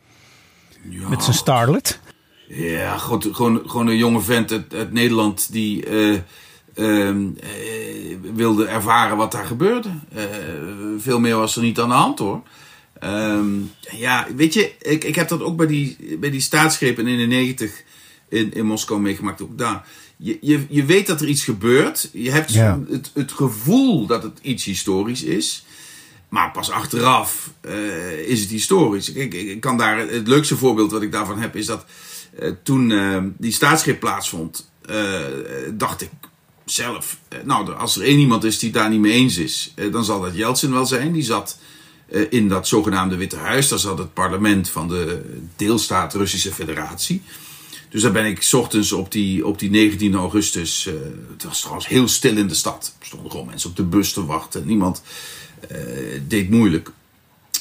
Ja. 0.89 1.10
Met 1.10 1.24
zijn 1.24 1.36
starlet? 1.36 2.00
Ja, 2.48 2.98
gewoon, 2.98 3.22
gewoon, 3.31 3.62
gewoon 3.65 3.88
een 3.88 3.98
jonge 3.98 4.22
vent 4.22 4.51
uit, 4.51 4.74
uit 4.74 4.91
Nederland 4.91 5.51
die 5.51 5.86
ehm, 6.74 7.27
eh, 7.39 8.18
wilde 8.34 8.65
ervaren 8.65 9.18
wat 9.18 9.32
daar 9.32 9.46
gebeurde. 9.46 9.89
Eh, 10.13 10.24
veel 10.98 11.20
meer 11.20 11.36
was 11.36 11.56
er 11.56 11.62
niet 11.62 11.80
aan 11.80 11.89
de 11.89 11.96
hand 11.96 12.20
hoor. 12.20 12.42
Ehm, 13.00 13.48
ja, 13.92 14.27
weet 14.36 14.53
je, 14.53 14.74
ik, 14.82 15.03
ik 15.03 15.15
heb 15.15 15.27
dat 15.27 15.42
ook 15.42 15.58
bij 15.58 15.68
die, 15.68 16.18
bij 16.20 16.30
die 16.30 16.42
staatsgrepen 16.42 17.08
in 17.08 17.18
de 17.18 17.25
90 17.25 17.84
in, 18.30 18.53
in 18.53 18.65
Moskou 18.65 19.01
meegemaakt. 19.01 19.42
Ook 19.42 19.58
daar. 19.58 19.88
Je, 20.18 20.38
je, 20.42 20.65
je 20.70 20.86
weet 20.86 21.08
dat 21.08 21.22
er 21.22 21.27
iets 21.27 21.44
gebeurt. 21.44 22.10
Je 22.13 22.32
hebt 22.32 22.53
Ja. 22.53 22.80
het, 22.89 23.12
het 23.13 23.32
gevoel 23.32 24.06
dat 24.06 24.24
het 24.24 24.39
iets 24.42 24.65
historisch 24.65 25.24
is. 25.24 25.65
Maar 26.30 26.51
pas 26.51 26.70
achteraf 26.72 27.51
eh, 27.62 28.20
is 28.20 28.42
het 28.42 28.50
historisch. 28.50 29.12
Ik, 29.12 29.34
ik, 29.34 29.60
kan 29.62 29.77
daar, 29.77 29.98
het 29.98 30.27
leukste 30.27 30.58
voorbeeld 30.58 30.92
wat 30.92 31.01
ik 31.01 31.12
daarvan 31.12 31.39
heb 31.39 31.56
is 31.56 31.65
dat 31.65 31.86
toen 32.63 32.94
die 33.38 33.51
staatsgreep 33.51 34.00
plaatsvond, 34.00 34.72
dacht 35.74 36.01
ik 36.01 36.10
zelf, 36.65 37.17
eh, 37.27 37.39
nou, 37.43 37.74
als 37.74 37.96
er 37.96 38.03
één 38.03 38.20
iemand 38.20 38.43
is 38.43 38.60
die 38.60 38.72
daar 38.72 38.89
niet 38.89 39.00
mee 39.00 39.12
eens 39.12 39.38
is, 39.38 39.72
eh, 39.75 39.91
dan 39.91 40.05
zal 40.05 40.22
dat 40.22 40.36
Yeltsin 40.36 40.72
wel 40.72 40.86
zijn. 40.86 41.12
Die 41.12 41.24
zat 41.24 41.58
eh, 42.08 42.22
in 42.29 42.48
dat 42.48 42.67
zogenaamde 42.67 43.15
Witte 43.15 43.36
Huis, 43.36 43.67
daar 43.67 43.79
zat 43.79 43.98
het 43.98 44.13
parlement 44.13 44.70
van 44.70 44.88
de 44.88 45.22
deelstaat 45.55 46.13
Russische 46.13 46.53
Federatie. 46.53 47.22
Dus 47.89 48.01
daar 48.01 48.12
ben 48.12 48.25
ik 48.25 48.50
ochtends 48.51 48.91
op 48.91 49.12
die, 49.12 49.46
op 49.46 49.60
die 49.60 49.70
19 49.70 50.15
augustus. 50.15 50.89
het 51.32 51.43
was 51.43 51.60
trouwens 51.60 51.88
heel 51.88 52.08
stil 52.08 52.38
in 52.38 52.48
de 52.48 52.53
stad. 52.53 52.96
Er 53.00 53.05
stonden 53.05 53.32
gewoon 53.32 53.46
mensen 53.46 53.70
op 53.70 53.75
de 53.75 53.84
bus 53.84 54.13
te 54.13 54.25
wachten. 54.25 54.65
Niemand 54.65 55.01
deed 56.27 56.50
moeilijk. 56.50 56.91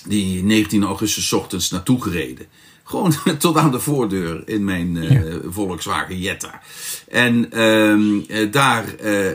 Die 0.05 0.43
19 0.45 0.85
augustus 0.85 1.33
ochtends 1.33 1.71
naartoe 1.71 2.03
gereden. 2.03 2.47
Gewoon 2.93 3.15
tot 3.39 3.57
aan 3.57 3.71
de 3.71 3.81
voordeur 3.81 4.43
in 4.45 4.65
mijn 4.65 4.97
eh, 4.97 5.35
Volkswagen 5.49 6.19
Jetta. 6.19 6.61
En 7.09 7.51
ehm, 7.51 8.19
eh, 8.29 8.53
daar 8.53 8.95
eh, 8.95 9.33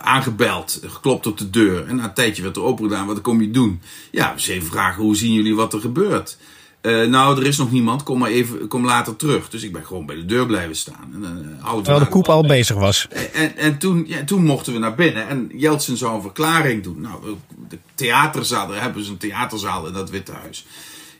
aangebeld, 0.00 0.80
geklopt 0.86 1.26
op 1.26 1.38
de 1.38 1.50
deur. 1.50 1.86
En 1.86 1.96
na 1.96 2.04
een 2.04 2.14
tijdje 2.14 2.42
werd 2.42 2.56
er 2.56 2.62
open 2.62 2.88
gedaan. 2.88 3.06
Wat 3.06 3.20
kom 3.20 3.40
je 3.40 3.50
doen? 3.50 3.80
Ja, 4.10 4.38
ze 4.38 4.52
even 4.52 4.68
vragen 4.68 5.02
hoe 5.02 5.16
zien 5.16 5.32
jullie 5.32 5.54
wat 5.54 5.72
er 5.72 5.80
gebeurt? 5.80 6.38
Nou, 6.82 7.40
er 7.40 7.46
is 7.46 7.56
nog 7.56 7.70
niemand. 7.70 8.02
Kom 8.02 8.18
maar 8.18 8.30
even, 8.30 8.68
kom 8.68 8.84
later 8.84 9.16
terug. 9.16 9.48
Dus 9.48 9.62
ik 9.62 9.72
ben 9.72 9.86
gewoon 9.86 10.06
bij 10.06 10.16
de 10.16 10.24
deur 10.24 10.46
blijven 10.46 10.76
staan. 10.76 11.10
En, 11.12 11.60
Terwijl 11.82 11.98
de 11.98 12.08
koep 12.08 12.28
al 12.28 12.42
bezig 12.42 12.76
was. 12.76 13.08
en, 13.32 13.56
en 13.56 13.78
toen, 13.78 14.04
ja, 14.06 14.24
toen 14.24 14.44
mochten 14.44 14.72
we 14.72 14.78
naar 14.78 14.94
binnen. 14.94 15.28
En 15.28 15.50
Jeltsin 15.54 15.96
zou 15.96 16.14
een 16.14 16.22
verklaring 16.22 16.82
doen. 16.82 17.00
Nou, 17.00 17.36
de 17.68 17.78
theaterzaal, 17.94 18.68
daar 18.68 18.82
hebben 18.82 19.04
ze 19.04 19.10
een 19.10 19.16
theaterzaal 19.16 19.86
in 19.86 19.92
dat 19.92 20.10
Witte 20.10 20.32
Huis. 20.32 20.64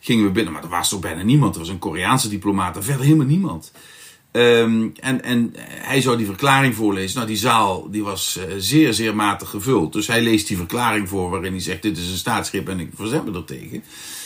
Gingen 0.09 0.25
we 0.25 0.31
binnen, 0.31 0.53
maar 0.53 0.63
er 0.63 0.69
was 0.69 0.89
toch 0.89 1.01
bijna 1.01 1.23
niemand. 1.23 1.55
Er 1.55 1.61
was 1.61 1.69
een 1.69 1.79
Koreaanse 1.79 2.29
diplomaat, 2.29 2.77
en 2.77 2.85
verder 2.85 3.05
helemaal 3.05 3.27
niemand. 3.27 3.73
Ehm, 4.31 4.89
en, 5.01 5.23
en 5.23 5.53
hij 5.69 6.01
zou 6.01 6.17
die 6.17 6.27
verklaring 6.27 6.75
voorlezen. 6.75 7.17
Nou, 7.17 7.29
die 7.29 7.37
zaal 7.37 7.91
die 7.91 8.05
was 8.05 8.37
eh, 8.37 8.55
zeer, 8.59 8.95
zeer 8.95 9.17
matig 9.17 9.51
gevuld. 9.51 9.93
Dus 9.93 10.07
hij 10.07 10.23
leest 10.23 10.49
die 10.49 10.57
verklaring 10.57 11.09
voor 11.09 11.31
waarin 11.31 11.53
hij 11.53 11.61
zegt... 11.61 11.83
dit 11.83 11.99
is 11.99 12.11
een 12.11 12.17
staatsgreep 12.17 12.69
en 12.69 12.81
ik 12.81 12.91
verzet 12.95 13.25
me 13.25 13.33
er 13.33 13.45
tegen. 13.45 13.83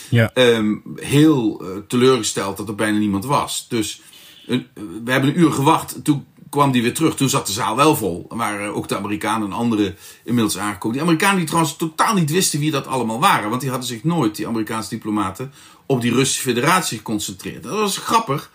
Ja. 0.08 0.30
Ehm, 0.34 0.74
heel 0.96 1.60
eh, 1.60 1.68
teleurgesteld 1.88 2.56
dat 2.56 2.68
er 2.68 2.74
bijna 2.74 2.98
niemand 2.98 3.24
was. 3.24 3.66
Dus 3.68 4.00
we 4.46 5.10
hebben 5.10 5.30
een 5.30 5.40
uur 5.40 5.52
gewacht. 5.52 6.04
Toen 6.04 6.26
kwam 6.52 6.72
die 6.72 6.82
weer 6.82 6.94
terug. 6.94 7.14
Toen 7.14 7.28
zat 7.28 7.46
de 7.46 7.52
zaal 7.52 7.76
wel 7.76 7.96
vol. 7.96 8.26
Waren 8.28 8.74
ook 8.74 8.88
de 8.88 8.96
Amerikanen 8.96 9.46
en 9.46 9.56
anderen 9.56 9.96
inmiddels 10.24 10.58
aangekomen. 10.58 10.96
Die 10.96 11.06
Amerikanen 11.06 11.36
die 11.36 11.46
trouwens 11.46 11.76
totaal 11.76 12.14
niet 12.14 12.30
wisten 12.30 12.60
wie 12.60 12.70
dat 12.70 12.86
allemaal 12.86 13.20
waren. 13.20 13.48
Want 13.48 13.60
die 13.60 13.70
hadden 13.70 13.88
zich 13.88 14.04
nooit, 14.04 14.36
die 14.36 14.46
Amerikaanse 14.46 14.88
diplomaten, 14.88 15.52
op 15.86 16.00
die 16.00 16.12
Russische 16.12 16.42
federatie 16.42 16.96
geconcentreerd. 16.96 17.62
Dat 17.62 17.78
was 17.78 17.96
grappig. 17.96 18.50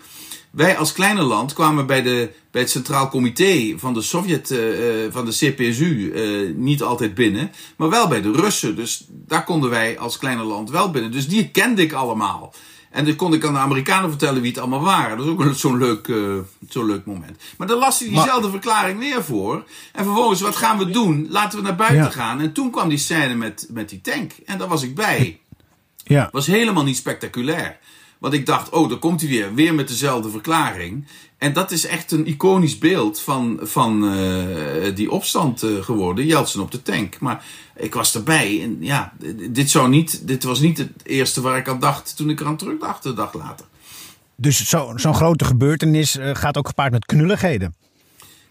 Wij 0.52 0.78
als 0.78 0.94
kleine 0.94 1.22
land 1.22 1.54
kwamen 1.54 1.86
bij, 1.86 2.02
de, 2.02 2.30
bij 2.52 2.62
het 2.62 2.72
Centraal 2.72 3.10
Comité 3.10 3.74
van 3.78 3.94
de 3.94 4.02
Sovjet, 4.02 4.52
eh, 4.52 5.06
eh, 5.06 5.12
van 5.14 5.26
de 5.26 5.32
CPSU, 5.32 6.12
eh, 6.12 6.56
niet 6.56 6.84
altijd 6.84 7.14
binnen, 7.14 7.52
maar 7.76 7.90
wel 7.90 8.08
bij 8.08 8.22
de 8.22 8.32
Russen. 8.32 8.76
Dus 8.76 9.06
daar 9.10 9.44
konden 9.44 9.70
wij 9.70 10.00
als 10.00 10.18
kleine 10.18 10.44
land 10.44 10.70
wel 10.70 10.92
binnen. 10.92 11.12
Dus 11.12 11.28
die 11.28 11.50
kende 11.50 11.82
ik 11.82 11.94
allemaal. 11.94 12.54
En 12.98 13.06
dan 13.06 13.16
kon 13.16 13.34
ik 13.34 13.46
aan 13.46 13.54
de 13.54 13.60
Amerikanen 13.60 14.10
vertellen 14.10 14.42
wie 14.42 14.52
het 14.52 14.60
allemaal 14.60 14.82
waren. 14.82 15.18
Dat 15.18 15.26
is 15.26 15.32
ook 15.32 15.40
een- 15.40 15.56
zo'n 15.56 15.78
leuk, 15.78 16.08
eh, 16.08 16.16
zo'n 16.70 16.86
leuk 16.86 17.06
moment. 17.06 17.38
Maar 17.58 17.68
dan 17.68 17.78
las 17.80 18.00
hij 18.00 18.10
diezelfde 18.10 18.50
verklaring 18.50 19.00
weer 19.00 19.24
voor. 19.24 19.64
En 19.94 20.04
vervolgens, 20.04 20.42
wat 20.42 20.56
gaan 20.56 20.78
we 20.78 20.90
doen? 20.90 21.28
Laten 21.30 21.58
we 21.58 21.64
naar 21.64 21.76
buiten 21.76 21.98
Ja. 22.04 22.10
gaan. 22.10 22.40
En 22.40 22.52
toen 22.54 22.72
kwam 22.72 22.90
die 22.90 22.98
scène 22.98 23.36
met, 23.36 23.68
met 23.72 23.90
die 23.90 24.02
tank. 24.02 24.32
En 24.46 24.58
daar 24.58 24.68
was 24.68 24.84
ik 24.84 24.96
bij 24.96 25.40
Ja. 26.04 26.30
was 26.32 26.48
helemaal 26.48 26.84
niet 26.84 26.96
spectaculair. 26.98 27.78
Want 28.20 28.34
ik 28.34 28.46
dacht, 28.46 28.70
oh, 28.70 28.90
daar 28.90 28.98
komt 28.98 29.22
hij 29.22 29.30
weer. 29.30 29.54
Weer 29.54 29.74
met 29.74 29.88
dezelfde 29.88 30.30
verklaring. 30.30 31.06
En 31.38 31.54
dat 31.54 31.72
is 31.72 31.86
echt 31.86 32.12
een 32.12 32.28
iconisch 32.28 32.78
beeld 32.78 33.20
van, 33.22 33.60
van 33.62 34.12
eh, 34.14 34.96
die 34.96 35.12
opstand 35.12 35.64
eh, 35.64 35.70
geworden. 35.82 36.26
Jeltsin 36.26 36.62
op 36.62 36.72
de 36.72 36.82
tank. 36.82 37.20
Maar 37.20 37.46
ik 37.76 37.94
was 37.94 38.16
erbij. 38.16 38.62
En 38.62 38.78
ja, 38.80 39.14
dit, 39.50 39.70
zou 39.70 39.90
niet, 39.90 40.28
dit 40.28 40.44
was 40.44 40.60
niet 40.60 40.78
het 40.78 40.92
eerste 41.04 41.42
waar 41.42 41.58
ik 41.58 41.68
aan 41.68 41.80
dacht 41.80 42.16
toen 42.18 42.30
ik 42.30 42.40
eraan 42.40 42.58
terugdacht, 42.58 43.04
de 43.04 43.14
dag 43.14 43.34
later. 43.34 43.66
Dus 44.36 44.70
zo- 44.70 44.94
zo'n 44.96 45.16
grote 45.16 45.46
gebeurtenis 45.46 46.18
eh, 46.18 46.36
gaat 46.36 46.58
ook 46.58 46.68
gepaard 46.68 46.92
met 46.92 47.06
knulligheden. 47.06 47.76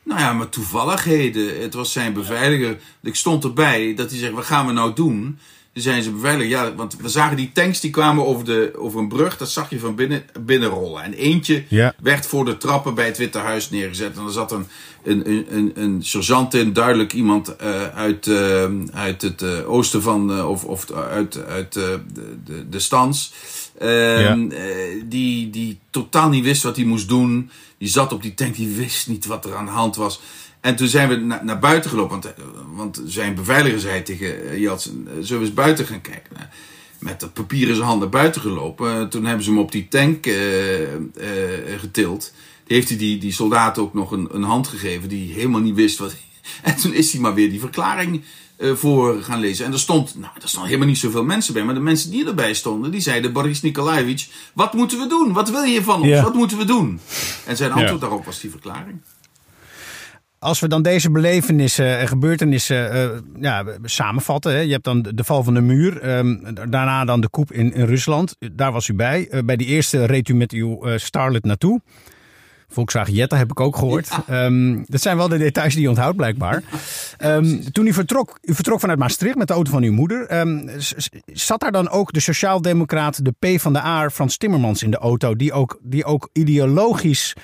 Nou 0.03 0.21
ja, 0.21 0.33
maar 0.33 0.49
toevalligheden. 0.49 1.61
Het 1.63 1.75
was 1.75 1.93
zijn 1.93 2.13
beveiliger. 2.13 2.79
Ik 3.03 3.15
stond 3.15 3.45
erbij 3.45 3.95
dat 3.95 4.11
hij 4.11 4.19
zegt: 4.19 4.33
Wat 4.33 4.45
gaan 4.45 4.67
we 4.67 4.73
nou 4.73 4.93
doen? 4.95 5.39
Zijn 5.77 6.03
ze 6.03 6.11
beveiliger. 6.11 6.49
Ja, 6.51 6.75
want 6.75 6.97
we 6.97 7.09
zagen 7.09 7.37
die 7.37 7.51
tanks 7.53 7.81
die 7.81 7.91
kwamen 7.91 8.27
over, 8.27 8.45
de, 8.45 8.73
over 8.79 9.01
een 9.01 9.09
brug. 9.09 9.37
Dat 9.37 9.51
zag 9.51 9.71
je 9.71 9.79
van 9.79 9.95
binnen, 9.95 10.25
binnenrollen. 10.41 11.03
En 11.03 11.13
eentje 11.15 11.65
Ja. 11.69 11.95
werd 12.03 12.27
voor 12.27 12.45
de 12.45 12.57
trappen 12.57 12.95
bij 12.95 13.07
het 13.07 13.19
Witte 13.19 13.39
Huis 13.39 13.71
neergezet. 13.71 14.17
En 14.17 14.25
er 14.25 14.33
zat 14.33 14.53
een, 14.53 14.67
een, 15.05 15.31
een, 15.31 15.47
een, 15.51 15.73
een 15.75 16.05
sergeant 16.05 16.55
in, 16.55 16.73
duidelijk 16.73 17.13
iemand 17.13 17.57
eh, 17.57 17.89
uit, 17.95 18.27
eh, 18.27 18.65
uit 18.93 19.23
het 19.23 19.43
eh, 19.43 19.71
oosten 19.71 20.03
van. 20.03 20.45
of, 20.45 20.65
of 20.65 20.91
uit, 20.93 21.45
uit 21.47 21.73
de, 21.73 22.01
de, 22.45 22.69
de 22.69 22.79
stans. 22.81 23.33
Ehm, 23.79 24.51
eh, 24.51 25.03
die, 25.05 25.51
die 25.51 25.79
totaal 25.91 26.29
niet 26.29 26.45
wist 26.45 26.63
wat 26.63 26.77
hij 26.77 26.85
moest 26.85 27.09
doen. 27.09 27.51
Die 27.79 27.89
zat 27.89 28.13
op 28.13 28.23
die 28.23 28.35
tank, 28.35 28.57
die 28.57 28.77
wist 28.77 29.09
niet 29.09 29.27
wat 29.27 29.45
er 29.45 29.55
aan 29.55 29.65
de 29.65 29.71
hand 29.71 29.97
was. 29.97 30.21
En 30.67 30.77
toen 30.77 30.89
zijn 30.89 31.09
we 31.09 31.17
na- 31.17 31.43
naar 31.43 31.59
buiten 31.59 31.91
gelopen. 31.91 32.11
Want, 32.21 32.25
eh, 32.35 32.45
want 32.75 33.03
zijn 33.07 33.35
beveiliger 33.35 33.81
zei 33.81 34.03
tegen 34.03 34.49
eh, 34.51 34.59
Jadsen, 34.59 35.07
eh, 35.09 35.13
zullen 35.21 35.41
we 35.43 35.47
eens 35.47 35.55
buiten 35.55 35.87
gaan 35.87 36.01
kijken? 36.01 36.31
Nou, 36.37 36.47
met 36.99 37.21
dat 37.21 37.33
papier 37.33 37.69
in 37.69 37.75
zijn 37.75 37.87
hand 37.87 38.01
naar 38.01 38.09
buiten 38.09 38.41
gelopen. 38.41 39.01
Eh, 39.01 39.03
toen 39.07 39.25
hebben 39.25 39.45
ze 39.45 39.51
hem 39.51 39.59
op 39.59 39.73
die 39.73 39.89
tank 39.89 40.27
eh, 40.27 40.83
eh, 40.95 41.01
getild. 41.79 42.33
Die 42.67 42.77
heeft 42.77 42.89
hij 42.89 42.99
die, 42.99 43.19
die 43.19 43.33
soldaat 43.33 43.79
ook 43.79 43.95
nog 43.95 44.11
een, 44.11 44.29
een 44.33 44.43
hand 44.43 44.67
gegeven 44.69 45.09
die 45.09 45.33
helemaal 45.33 45.61
niet 45.61 45.75
wist 45.75 45.99
wat. 45.99 46.15
En 46.63 46.77
toen 46.77 46.93
is 46.93 47.13
hij 47.13 47.21
maar 47.21 47.35
weer 47.35 47.51
die 47.51 47.61
verklaring 47.61 48.23
eh, 48.57 48.73
voor 48.75 49.23
gaan 49.23 49.41
lezen. 49.41 49.65
En 49.67 49.73
er 49.73 49.79
stond, 49.79 50.15
nou, 50.19 50.33
er 50.43 50.49
stonden 50.49 50.69
helemaal 50.69 50.89
niet 50.91 50.99
zoveel 50.99 51.25
mensen 51.25 51.55
bij. 51.55 51.65
Maar 51.65 51.75
de 51.75 51.81
mensen 51.81 52.11
die 52.11 52.27
erbij 52.27 52.55
stonden, 52.55 52.91
die 52.91 53.01
zeiden: 53.01 53.33
Boris 53.33 53.63
Nikolaevich, 53.63 54.29
wat 54.53 54.73
moeten 54.75 54.99
we 54.99 55.07
doen? 55.07 55.33
Wat 55.33 55.51
wil 55.51 55.63
je 55.63 55.83
van 55.83 56.01
ons? 56.01 56.09
Ja. 56.09 56.23
Wat 56.23 56.35
moeten 56.35 56.59
we 56.59 56.65
doen? 56.65 57.01
En 57.47 57.57
zijn 57.57 57.71
antwoord 57.73 57.93
Ja. 57.93 57.99
daarop 57.99 58.25
was 58.25 58.41
die 58.41 58.51
verklaring. 58.51 59.01
Als 60.47 60.61
we 60.61 60.69
dan 60.69 60.83
deze 60.83 61.11
belevenissen 61.11 61.99
en 61.99 62.09
gebeurtenissen 62.09 62.91
eh, 62.91 63.09
ja, 63.41 63.65
samenvatten. 63.83 64.53
Hè. 64.53 64.59
Je 64.59 64.73
hebt 64.73 64.85
dan 64.85 65.03
de 65.03 65.25
val 65.25 65.43
van 65.45 65.55
de 65.55 65.61
muur. 65.61 66.01
ehm, 66.01 66.55
daarna 66.71 67.05
dan 67.05 67.21
de 67.21 67.31
coup 67.31 67.53
in, 67.53 67.75
in 67.75 67.85
Rusland. 67.85 68.37
Daar 68.53 68.73
was 68.73 68.89
u 68.89 68.95
bij. 68.95 69.29
Eh, 69.31 69.43
bij 69.45 69.57
die 69.57 69.67
eerste 69.67 70.05
reed 70.05 70.29
u 70.29 70.35
met 70.35 70.53
uw 70.53 70.85
eh, 70.85 70.99
Starlet 70.99 71.45
naartoe. 71.45 71.81
Volkswagen 72.69 73.13
Jetta 73.13 73.37
heb 73.37 73.51
ik 73.51 73.61
ook 73.61 73.77
gehoord. 73.77 74.09
Ehm, 74.27 74.83
dat 74.85 75.01
zijn 75.01 75.17
wel 75.17 75.29
de 75.29 75.39
details 75.39 75.73
die 75.73 75.83
je 75.83 75.89
onthoudt 75.89 76.17
blijkbaar. 76.17 76.63
Ehm, 77.19 77.61
toen 77.73 77.87
u 77.87 77.93
vertrok, 77.93 78.39
u 78.43 78.55
vertrok 78.55 78.81
vanuit 78.81 78.99
Maastricht 78.99 79.37
met 79.37 79.49
de 79.49 79.55
auto 79.55 79.71
van 79.71 79.83
uw 79.83 79.93
moeder. 79.93 80.47
zat 81.27 81.61
daar 81.61 81.73
dan 81.73 81.89
ook 81.89 82.13
de 82.13 82.21
sociaaldemocraat, 82.21 83.25
de 83.25 83.35
P 83.39 83.61
van 83.61 83.73
de 83.73 83.83
A, 83.83 84.11
Frans 84.11 84.37
Timmermans 84.37 84.83
in 84.83 84.91
de 84.91 84.99
auto. 84.99 85.37
Die 85.37 85.53
ook, 85.53 85.79
die 85.83 86.05
ook 86.05 86.29
ideologisch 86.33 87.37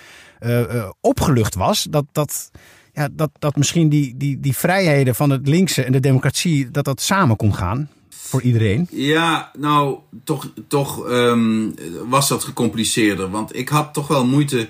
opgelucht 1.00 1.54
was. 1.54 1.86
Dat, 1.90 2.04
dat, 2.12 2.50
ja, 2.92 3.08
dat, 3.12 3.30
dat 3.38 3.56
misschien 3.56 3.88
die, 3.88 4.16
die, 4.16 4.40
die 4.40 4.56
vrijheden 4.56 5.14
van 5.14 5.30
het 5.30 5.48
linkse 5.48 5.82
en 5.82 5.92
de 5.92 6.00
democratie, 6.00 6.70
dat 6.70 6.84
dat 6.84 7.00
samen 7.00 7.36
kon 7.36 7.54
gaan 7.54 7.90
voor 8.08 8.42
iedereen. 8.42 8.88
Ja, 8.90 9.50
nou, 9.58 9.98
toch, 10.24 10.52
toch 10.68 11.08
ehm, 11.08 11.70
was 12.08 12.28
dat 12.28 12.44
gecompliceerder. 12.44 13.30
Want 13.30 13.56
ik 13.56 13.68
had 13.68 13.94
toch 13.94 14.08
wel 14.08 14.26
moeite 14.26 14.68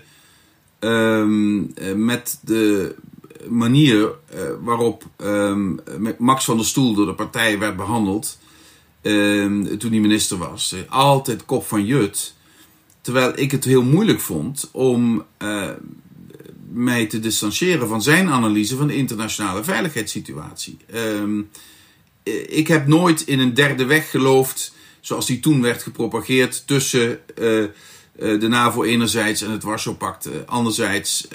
ehm, 0.79 1.63
eh, 1.75 1.95
met 1.95 2.39
de 2.43 2.95
manier 3.49 4.11
eh, 4.29 4.41
waarop 4.61 5.05
ehm, 5.17 5.77
Max 6.19 6.45
van 6.45 6.57
der 6.57 6.67
Stoel 6.67 6.95
door 6.95 7.07
de 7.07 7.15
partij 7.15 7.59
werd 7.59 7.77
behandeld. 7.77 8.39
toen 9.79 9.91
hij 9.91 10.01
minister 10.01 10.39
was. 10.39 10.73
Eh, 10.73 10.93
Altijd 10.93 11.45
kop 11.45 11.67
van 11.67 11.85
Jut. 11.85 12.35
Terwijl 13.01 13.33
ik 13.35 13.51
het 13.51 13.65
heel 13.65 13.83
moeilijk 13.83 14.21
vond 14.21 14.69
om 14.73 15.25
mij 16.75 17.07
te 17.07 17.21
distancieren 17.21 17.89
van 17.89 18.03
zijn 18.03 18.29
analyse 18.29 18.77
van 18.77 18.87
de 18.87 18.97
internationale 18.97 19.65
veiligheidssituatie. 19.65 20.77
Ehm, 20.93 21.41
eh, 22.23 22.59
ik 22.59 22.69
heb 22.69 22.87
nooit 22.87 23.21
in 23.21 23.39
een 23.39 23.55
derde 23.55 23.85
weg 23.85 24.11
geloofd, 24.11 24.75
zoals 25.01 25.27
die 25.27 25.41
toen 25.41 25.63
werd 25.63 25.83
gepropageerd, 25.83 26.67
tussen 26.67 27.37
eh, 27.37 27.63
eh, 27.63 27.71
de 28.17 28.49
NAVO 28.49 28.83
enerzijds 28.83 29.43
en 29.43 29.51
het 29.51 29.63
Warschau-pact 29.63 30.29
anderzijds. 30.47 31.29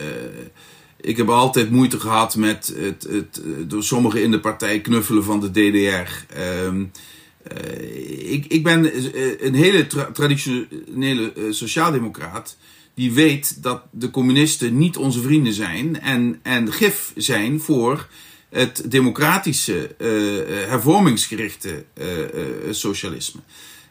Ik 1.01 1.17
heb 1.17 1.29
altijd 1.29 1.71
moeite 1.71 1.99
gehad 1.99 2.35
met 2.35 2.73
het, 2.77 3.07
het 3.09 3.41
door 3.69 3.83
sommigen 3.83 4.23
in 4.23 4.31
de 4.31 4.39
partij 4.39 4.81
knuffelen 4.81 5.23
van 5.23 5.39
de 5.39 5.51
DDR. 5.51 6.35
Ehm, 6.35 6.83
eh, 7.43 8.31
ik, 8.31 8.45
ik 8.45 8.63
ben 8.63 8.91
een 9.45 9.53
hele 9.53 9.87
tra- 9.87 10.11
traditionele 10.11 11.33
sociaaldemocraat 11.49 12.57
die 12.97 13.13
weet 13.13 13.63
dat 13.63 13.81
de 13.91 14.11
communisten 14.11 14.77
niet 14.77 14.97
onze 14.97 15.21
vrienden 15.21 15.53
zijn 15.53 16.01
en, 16.01 16.39
en 16.43 16.71
gif 16.73 17.11
zijn 17.15 17.59
voor 17.59 18.07
het 18.49 18.91
democratische, 18.91 19.95
eh, 19.97 20.39
eh, 20.39 20.69
hervormingsgerichte 20.69 21.85
eh, 21.93 22.05
socialisme. 22.71 23.39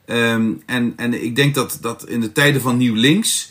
Ehm, 0.05 0.53
en, 0.67 0.93
en 0.97 1.25
ik 1.25 1.37
denk 1.37 1.55
dat, 1.55 1.79
dat 1.81 2.09
in 2.09 2.21
de 2.21 2.33
tijden 2.33 2.61
van 2.61 2.77
Nieuw 2.77 2.95
Links 2.95 3.51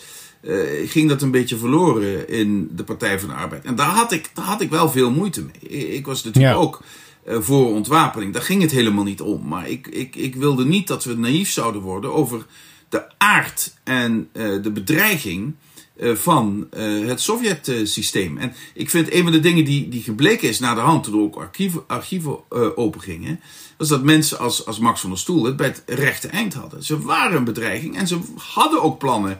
ging 0.85 1.09
dat 1.09 1.21
een 1.21 1.31
beetje 1.31 1.57
verloren 1.57 2.29
in 2.29 2.69
de 2.75 2.83
Partij 2.83 3.19
van 3.19 3.29
de 3.29 3.35
Arbeid. 3.35 3.63
En 3.63 3.75
daar 3.75 3.89
had 3.89 4.11
ik, 4.11 4.29
daar 4.33 4.45
had 4.45 4.61
ik 4.61 4.69
wel 4.69 4.89
veel 4.89 5.11
moeite 5.11 5.41
mee. 5.41 5.93
Ik, 5.93 6.05
was 6.05 6.23
natuurlijk 6.23 6.55
Ja. 6.55 6.61
ook 6.61 6.81
voor 7.25 7.73
ontwapening. 7.73 8.33
Daar 8.33 8.41
ging 8.41 8.61
het 8.61 8.71
helemaal 8.71 9.03
niet 9.03 9.21
om. 9.21 9.47
Maar 9.47 9.69
ik, 9.69 9.87
ik, 9.87 10.15
ik 10.15 10.35
wilde 10.35 10.65
niet 10.65 10.87
dat 10.87 11.03
we 11.03 11.17
naïef 11.17 11.51
zouden 11.51 11.81
worden 11.81 12.13
over 12.13 12.45
de 12.95 13.03
aard 13.17 13.73
en 13.83 14.29
eh, 14.31 14.61
de 14.61 14.71
bedreiging 14.71 15.55
eh, 15.97 16.13
van 16.13 16.67
eh, 16.71 17.07
het 17.07 17.21
Sovjet-systeem. 17.21 18.37
En 18.37 18.53
ik 18.73 18.89
vind 18.89 19.13
een 19.13 19.23
van 19.23 19.31
de 19.31 19.39
dingen 19.39 19.65
die, 19.65 19.89
die 19.89 20.03
gebleken 20.03 20.49
is 20.49 20.59
na 20.59 20.73
de 20.73 20.81
hand, 20.81 21.03
toen 21.03 21.13
er 21.13 21.19
ook 21.19 21.35
archieven, 21.35 21.83
archieven 21.87 22.51
opengingen, 22.77 23.39
was 23.77 23.87
dat 23.87 24.03
mensen 24.03 24.39
als, 24.39 24.65
als 24.65 24.79
Max 24.79 25.01
van 25.01 25.09
der 25.09 25.19
Stoel 25.19 25.43
het 25.43 25.55
bij 25.55 25.67
het 25.67 25.83
rechte 25.85 26.27
eind 26.27 26.53
hadden. 26.53 26.83
Ze 26.83 27.01
waren 27.01 27.37
een 27.37 27.43
bedreiging 27.43 27.97
en 27.97 28.07
ze 28.07 28.19
hadden 28.37 28.81
ook 28.81 28.99
plannen 28.99 29.39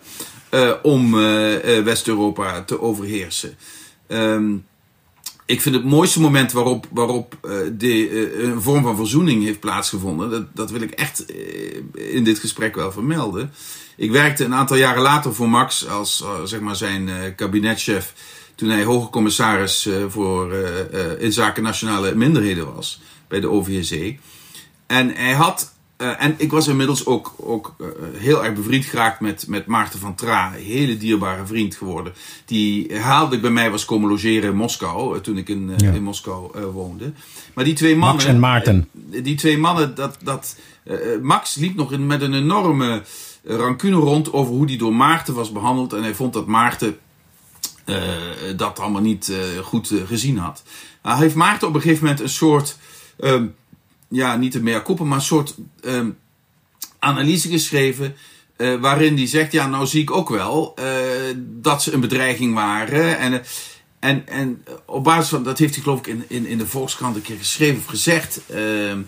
om 0.83 1.11
West-Europa 1.83 2.63
te 2.63 2.81
overheersen. 2.81 3.57
Ehm, 4.07 4.53
ik 5.45 5.61
vind 5.61 5.75
het 5.75 5.83
mooiste 5.83 6.21
moment 6.21 6.51
waarop, 6.51 6.87
waarop 6.91 7.37
eh, 7.41 7.67
eh, 7.67 8.43
een 8.43 8.61
vorm 8.61 8.83
van 8.83 8.95
verzoening 8.95 9.43
heeft 9.43 9.59
plaatsgevonden. 9.59 10.29
Dat, 10.29 10.45
dat 10.53 10.71
wil 10.71 10.81
ik 10.81 10.91
echt 10.91 11.25
eh, 11.25 12.13
in 12.15 12.23
dit 12.23 12.39
gesprek 12.39 12.75
wel 12.75 12.91
vermelden. 12.91 13.53
Ik 13.97 14.11
werkte 14.11 14.43
een 14.43 14.53
aantal 14.53 14.77
jaren 14.77 15.01
later 15.01 15.33
voor 15.35 15.49
Max 15.49 15.87
als 15.87 16.25
zeg 16.43 16.59
maar 16.59 16.75
zijn 16.75 17.35
kabinetchef. 17.35 18.13
Toen 18.55 18.69
hij 18.69 18.83
hoge 18.83 19.09
commissaris 19.09 19.89
voor, 20.07 20.53
in 21.19 21.33
zaken 21.33 21.63
nationale 21.63 22.15
minderheden 22.15 22.75
was 22.75 23.01
bij 23.27 23.39
de 23.39 23.49
OVSE. 23.49 24.15
En 24.87 25.15
hij 25.15 25.33
had. 25.33 25.74
Eh, 25.97 26.23
en 26.23 26.35
ik 26.37 26.51
was 26.51 26.67
inmiddels 26.67 27.05
ook, 27.05 27.33
ook 27.37 27.75
eh, 27.79 27.87
heel 28.13 28.45
erg 28.45 28.53
bevriend 28.53 28.85
geraakt 28.85 29.19
met, 29.19 29.47
met 29.47 29.65
Maarten 29.65 29.99
van 29.99 30.15
Tra. 30.15 30.55
Een 30.55 30.63
hele 30.63 30.97
dierbare 30.97 31.45
vriend 31.45 31.75
geworden. 31.75 32.13
Die 32.45 32.85
herhaaldelijk 32.89 33.41
bij 33.41 33.51
mij 33.51 33.71
was 33.71 33.85
komen 33.85 34.09
logeren 34.09 34.49
in 34.49 34.55
Moskou. 34.55 35.15
eh, 35.15 35.21
toen 35.21 35.37
ik 35.37 35.49
in, 35.49 35.73
Ja. 35.77 35.91
in 35.91 36.03
Moskou 36.03 36.59
woonde. 36.59 37.11
Maar 37.53 37.63
die 37.63 37.73
twee 37.73 37.95
mannen. 37.95 38.15
Max 38.15 38.25
en 38.25 38.39
Maarten. 38.39 38.89
die 39.23 39.35
twee 39.35 39.57
mannen. 39.57 39.95
Dat, 39.95 40.17
dat, 40.23 40.55
Max 41.21 41.55
liep 41.55 41.75
nog 41.75 41.91
in, 41.91 42.07
met 42.07 42.21
een 42.21 42.33
enorme 42.33 43.01
rancune 43.43 43.95
rond 43.95 44.33
over 44.33 44.53
hoe 44.53 44.65
die 44.65 44.77
door 44.77 44.95
Maarten 44.95 45.33
was 45.33 45.51
behandeld. 45.51 45.93
En 45.93 46.01
hij 46.03 46.15
vond 46.15 46.33
dat 46.33 46.47
Maarten 46.47 46.97
dat 48.55 48.79
allemaal 48.79 49.01
niet 49.01 49.31
goed 49.63 49.93
gezien 50.05 50.37
had. 50.37 50.63
Nou, 51.03 51.19
heeft 51.19 51.35
Maarten 51.35 51.67
op 51.67 51.75
een 51.75 51.81
gegeven 51.81 52.03
moment 52.03 52.21
een 52.23 52.29
soort, 52.29 52.77
ehm, 53.19 53.45
ja, 54.15 54.35
niet 54.35 54.55
een 54.55 54.63
mea 54.63 54.81
culpa, 54.81 55.03
maar 55.03 55.17
een 55.17 55.23
soort 55.23 55.55
ehm, 55.81 56.09
analyse 56.99 57.49
geschreven. 57.49 58.15
eh, 58.57 58.75
waarin 58.75 59.15
hij 59.17 59.27
zegt: 59.27 59.51
Ja, 59.51 59.67
nou 59.67 59.85
zie 59.85 60.01
ik 60.01 60.11
ook 60.11 60.29
wel 60.29 60.73
eh, 60.75 60.85
dat 61.37 61.83
ze 61.83 61.93
een 61.93 61.99
bedreiging 61.99 62.53
waren. 62.53 63.17
En, 63.17 63.33
eh, 63.33 63.39
en, 63.99 64.27
en 64.27 64.63
op 64.85 65.03
basis 65.03 65.29
van 65.29 65.43
dat 65.43 65.57
heeft 65.57 65.73
hij, 65.73 65.83
geloof 65.83 65.99
ik, 65.99 66.07
in, 66.07 66.23
in, 66.27 66.45
in 66.45 66.57
de 66.57 66.67
Volkskrant 66.67 67.15
een 67.15 67.21
keer 67.21 67.37
geschreven 67.37 67.77
of 67.77 67.85
gezegd. 67.85 68.41
Ehm, 68.49 69.01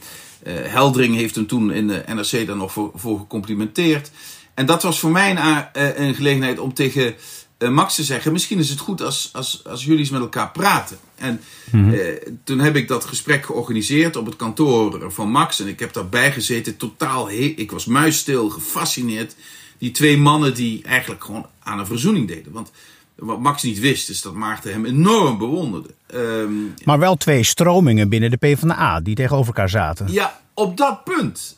eh, 0.43 0.53
Heldring 0.55 1.15
heeft 1.15 1.35
hem 1.35 1.47
toen 1.47 1.71
in 1.71 1.87
de 1.87 2.03
NRC 2.07 2.47
daar 2.47 2.55
nog 2.55 2.71
voor, 2.71 2.91
voor 2.95 3.19
gecomplimenteerd. 3.19 4.11
En 4.53 4.65
dat 4.65 4.83
was 4.83 4.99
voor 4.99 5.11
mij 5.11 5.31
een, 5.31 5.67
een 6.03 6.15
gelegenheid 6.15 6.59
om 6.59 6.73
tegen 6.73 7.15
eh, 7.57 7.69
Max 7.69 7.95
te 7.95 8.03
zeggen: 8.03 8.31
Misschien 8.31 8.59
is 8.59 8.69
het 8.69 8.79
goed 8.79 9.01
als, 9.01 9.29
als, 9.33 9.61
als 9.65 9.83
jullie 9.83 9.99
eens 9.99 10.09
met 10.09 10.21
elkaar 10.21 10.51
praten. 10.51 10.97
En 11.15 11.41
eh, 11.71 11.99
toen 12.43 12.59
heb 12.59 12.75
ik 12.75 12.87
dat 12.87 13.05
gesprek 13.05 13.45
georganiseerd 13.45 14.15
op 14.15 14.25
het 14.25 14.35
kantoor 14.35 15.11
van 15.11 15.29
Max. 15.29 15.59
En 15.59 15.67
ik 15.67 15.79
heb 15.79 15.93
daarbij 15.93 16.31
gezeten, 16.31 16.77
totaal. 16.77 17.29
ik 17.31 17.71
was 17.71 17.85
muisstil, 17.85 18.49
gefascineerd. 18.49 19.35
Die 19.77 19.91
twee 19.91 20.17
mannen 20.17 20.53
die 20.53 20.83
eigenlijk 20.83 21.23
gewoon 21.23 21.45
aan 21.63 21.79
een 21.79 21.85
verzoening 21.85 22.27
deden. 22.27 22.51
Want 22.51 22.71
wat 23.15 23.39
Max 23.39 23.63
niet 23.63 23.79
wist, 23.79 24.09
is 24.09 24.21
dat 24.21 24.33
Maarten 24.33 24.71
hem 24.71 24.85
enorm 24.85 25.37
bewonderde. 25.37 25.89
Ehm, 26.07 26.51
Maar 26.83 26.99
wel 26.99 27.15
twee 27.15 27.43
stromingen 27.43 28.09
binnen 28.09 28.29
de 28.29 28.37
PvdA 28.37 28.99
die 28.99 29.15
tegenover 29.15 29.47
elkaar 29.47 29.69
zaten. 29.69 30.11
ja, 30.11 30.39
op 30.57 30.77
dat 30.77 31.03
punt. 31.03 31.57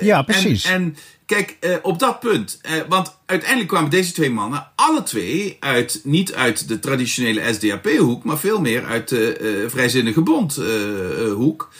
ja, 0.00 0.22
precies. 0.22 0.64
En, 0.64 0.72
en 0.72 0.96
kijk, 1.26 1.56
op 1.82 1.98
dat 1.98 2.20
punt. 2.20 2.60
want 2.88 3.16
uiteindelijk 3.26 3.68
kwamen 3.68 3.90
deze 3.90 4.12
twee 4.12 4.30
mannen 4.30 4.68
alle 4.74 5.02
twee 5.02 5.56
uit, 5.60 6.00
niet 6.04 6.34
uit 6.34 6.68
de 6.68 6.78
traditionele 6.78 7.52
SDAP-hoek, 7.52 8.24
maar 8.24 8.38
veel 8.38 8.60
meer 8.60 8.84
uit 8.84 9.08
de 9.08 9.66
Vrijzinnige 9.68 10.20
Bond-hoek. 10.20 11.72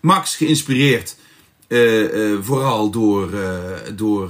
Max 0.00 0.36
geïnspireerd 0.36 1.16
uh, 1.68 2.14
uh, 2.14 2.38
vooral 2.42 2.90
door, 2.90 3.30
uh, 3.30 3.40
door 3.94 4.28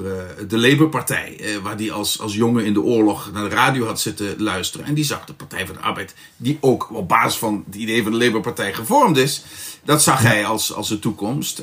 de 0.48 0.59
Labour-partij, 0.59 1.40
waar 1.62 1.77
die 1.77 1.92
als, 1.92 2.20
als 2.20 2.35
jongen 2.35 2.64
in 2.64 2.72
de 2.72 2.83
oorlog 2.83 3.31
naar 3.33 3.48
de 3.48 3.55
radio 3.55 3.87
had 3.87 4.01
zitten 4.01 4.42
luisteren. 4.42 4.87
En 4.87 4.94
die 4.94 5.05
zag 5.05 5.24
de 5.24 5.33
Partij 5.33 5.66
van 5.66 5.74
de 5.74 5.81
Arbeid, 5.81 6.14
die 6.37 6.59
ook 6.61 6.94
op 6.94 7.09
basis 7.09 7.38
van 7.38 7.64
het 7.66 7.74
idee 7.74 8.03
van 8.03 8.12
de 8.12 8.18
Labour-partij 8.18 8.74
gevormd 8.74 9.16
is, 9.16 9.44
dat 9.85 10.03
zag 10.03 10.22
hij 10.22 10.46
als, 10.46 10.72
als 10.72 10.88
de 10.88 10.98
toekomst. 10.98 11.62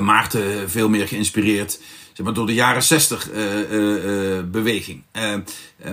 Maarten 0.00 0.70
veel 0.70 0.88
meer 0.88 1.08
geïnspireerd 1.08 1.80
zeg 2.12 2.26
maar, 2.26 2.34
door 2.34 2.46
de 2.46 2.54
jaren 2.54 2.82
60 2.82 3.30
beweging. 4.50 5.02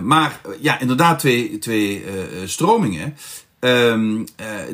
maar 0.02 0.42
ja, 0.60 0.80
inderdaad 0.80 1.20
twee, 1.20 1.58
twee 1.58 2.06
stromingen. 2.46 3.18
Um, 3.66 4.26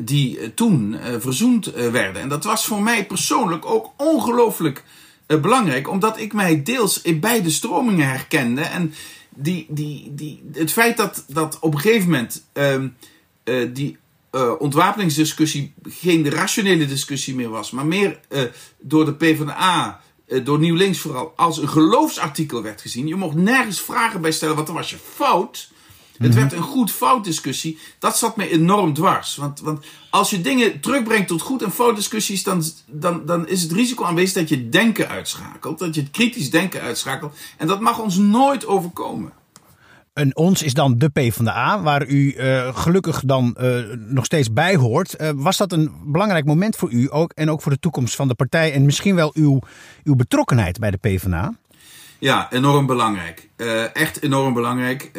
die 0.02 0.54
toen 0.54 0.92
uh, 0.92 1.00
verzoend 1.18 1.66
werden. 1.74 2.22
En 2.22 2.28
dat 2.28 2.44
was 2.44 2.66
voor 2.66 2.82
mij 2.82 3.06
persoonlijk 3.06 3.66
ook 3.66 3.92
ongelooflijk 3.96 4.84
belangrijk, 5.26 5.88
omdat 5.88 6.18
ik 6.20 6.32
mij 6.32 6.62
deels 6.62 7.02
in 7.02 7.20
beide 7.20 7.50
stromingen 7.50 8.08
herkende. 8.08 8.60
En 8.60 8.94
die, 9.28 9.66
die, 9.68 10.14
die, 10.14 10.42
het 10.52 10.72
feit 10.72 10.96
dat, 10.96 11.24
dat 11.28 11.58
op 11.60 11.74
een 11.74 11.80
gegeven 11.80 12.10
moment 12.10 12.44
um, 12.52 12.96
die 13.72 13.98
ontwapeningsdiscussie 14.58 15.74
geen 15.82 16.30
rationele 16.30 16.86
discussie 16.86 17.34
meer 17.34 17.50
was, 17.50 17.70
maar 17.70 17.86
meer 17.86 18.20
door 18.80 19.04
de 19.04 19.14
PvdA, 19.14 20.00
door 20.42 20.58
Nieuw 20.58 20.76
Links 20.76 20.98
vooral, 20.98 21.32
als 21.36 21.58
een 21.58 21.68
geloofsartikel 21.68 22.62
werd 22.62 22.80
gezien. 22.80 23.06
Je 23.06 23.16
mocht 23.16 23.36
nergens 23.36 23.80
vragen 23.80 24.20
bij 24.20 24.32
stellen, 24.32 24.54
want 24.54 24.66
dan 24.66 24.76
was 24.76 24.90
je 24.90 24.98
fout. 25.14 25.70
Het 26.22 26.34
werd 26.34 26.52
een 26.52 26.62
goed-fout 26.62 27.24
discussie. 27.24 27.78
Dat 27.98 28.18
zat 28.18 28.36
me 28.36 28.50
enorm 28.50 28.94
dwars. 28.94 29.36
Want, 29.36 29.60
want 29.60 29.84
als 30.10 30.30
je 30.30 30.40
dingen 30.40 30.80
terugbrengt 30.80 31.28
tot 31.28 31.42
goed- 31.42 31.62
en 31.62 31.72
fout 31.72 31.96
discussies, 31.96 32.42
dan, 32.42 32.62
dan, 32.86 33.26
dan 33.26 33.48
is 33.48 33.62
het 33.62 33.72
risico 33.72 34.04
aanwezig 34.04 34.34
dat 34.34 34.48
je 34.48 34.68
denken 34.68 35.08
uitschakelt. 35.08 35.78
Dat 35.78 35.94
je 35.94 36.00
het 36.00 36.10
kritisch 36.10 36.50
denken 36.50 36.80
uitschakelt. 36.80 37.36
En 37.56 37.66
dat 37.66 37.80
mag 37.80 37.98
ons 37.98 38.16
nooit 38.16 38.66
overkomen. 38.66 39.32
En 40.12 40.36
ons 40.36 40.62
is 40.62 40.74
dan 40.74 40.98
de 40.98 41.08
P 41.08 41.32
van 41.32 41.44
de 41.44 41.50
A, 41.50 41.82
waar 41.82 42.06
u 42.06 42.34
uh, 42.36 42.76
gelukkig 42.76 43.22
dan 43.24 43.56
uh, 43.60 43.80
nog 43.96 44.24
steeds 44.24 44.52
bij 44.52 44.76
hoort. 44.76 45.16
Uh, 45.20 45.30
was 45.34 45.56
dat 45.56 45.72
een 45.72 45.92
belangrijk 46.04 46.44
moment 46.44 46.76
voor 46.76 46.90
u 46.90 47.08
ook 47.10 47.32
en 47.32 47.50
ook 47.50 47.62
voor 47.62 47.72
de 47.72 47.78
toekomst 47.78 48.14
van 48.14 48.28
de 48.28 48.34
partij 48.34 48.72
en 48.72 48.84
misschien 48.84 49.14
wel 49.14 49.30
uw, 49.34 49.58
uw 50.04 50.14
betrokkenheid 50.14 50.78
bij 50.78 50.90
de 50.90 50.96
P 50.96 51.20
van 51.20 51.30
de 51.30 51.36
A? 51.36 51.54
Ja, 52.18 52.52
enorm 52.52 52.86
belangrijk. 52.86 53.48
echt 53.92 54.22
enorm 54.22 54.54
belangrijk 54.54 55.10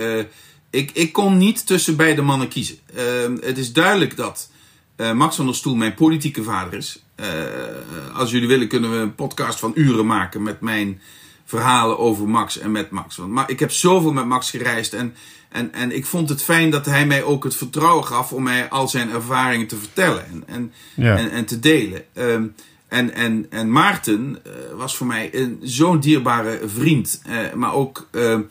ik, 0.71 0.91
ik 0.93 1.13
kon 1.13 1.37
niet 1.37 1.65
tussen 1.65 1.95
beide 1.95 2.21
mannen 2.21 2.47
kiezen. 2.47 2.77
Uh, 2.95 3.01
het 3.41 3.57
is 3.57 3.73
duidelijk 3.73 4.15
dat 4.15 4.49
uh, 4.97 5.11
Max 5.11 5.35
van 5.35 5.45
der 5.45 5.55
Stoel 5.55 5.75
mijn 5.75 5.93
politieke 5.93 6.43
vader 6.43 6.73
is. 6.73 7.03
Uh, 7.15 7.25
als 8.13 8.31
jullie 8.31 8.47
willen 8.47 8.67
kunnen 8.67 8.91
we 8.91 8.97
een 8.97 9.15
podcast 9.15 9.59
van 9.59 9.71
uren 9.75 10.05
maken 10.05 10.43
met 10.43 10.61
mijn 10.61 11.01
verhalen 11.45 11.99
over 11.99 12.29
Max 12.29 12.59
en 12.59 12.71
met 12.71 12.89
Max. 12.89 13.15
Want 13.15 13.31
maar 13.31 13.49
ik 13.49 13.59
heb 13.59 13.71
zoveel 13.71 14.13
met 14.13 14.25
Max 14.25 14.49
gereisd 14.49 14.93
en, 14.93 15.15
en, 15.49 15.73
en 15.73 15.95
ik 15.95 16.05
vond 16.05 16.29
het 16.29 16.43
fijn 16.43 16.69
dat 16.69 16.85
hij 16.85 17.05
mij 17.05 17.23
ook 17.23 17.43
het 17.43 17.55
vertrouwen 17.55 18.05
gaf 18.05 18.33
om 18.33 18.43
mij 18.43 18.69
al 18.69 18.87
zijn 18.87 19.09
ervaringen 19.09 19.67
te 19.67 19.77
vertellen 19.77 20.25
en, 20.27 20.43
en, 20.47 20.73
ja. 20.93 21.17
en, 21.17 21.31
en, 21.31 21.45
te 21.45 21.59
delen. 21.59 22.03
Um, 22.13 22.55
en, 22.87 23.13
en, 23.13 23.45
en 23.49 23.71
Maarten 23.71 24.41
was 24.75 24.95
voor 24.95 25.07
mij 25.07 25.55
zo'n 25.61 25.99
dierbare 25.99 26.59
vriend, 26.65 27.21
maar 27.55 27.73
ook 27.73 28.07
ehm, 28.11 28.41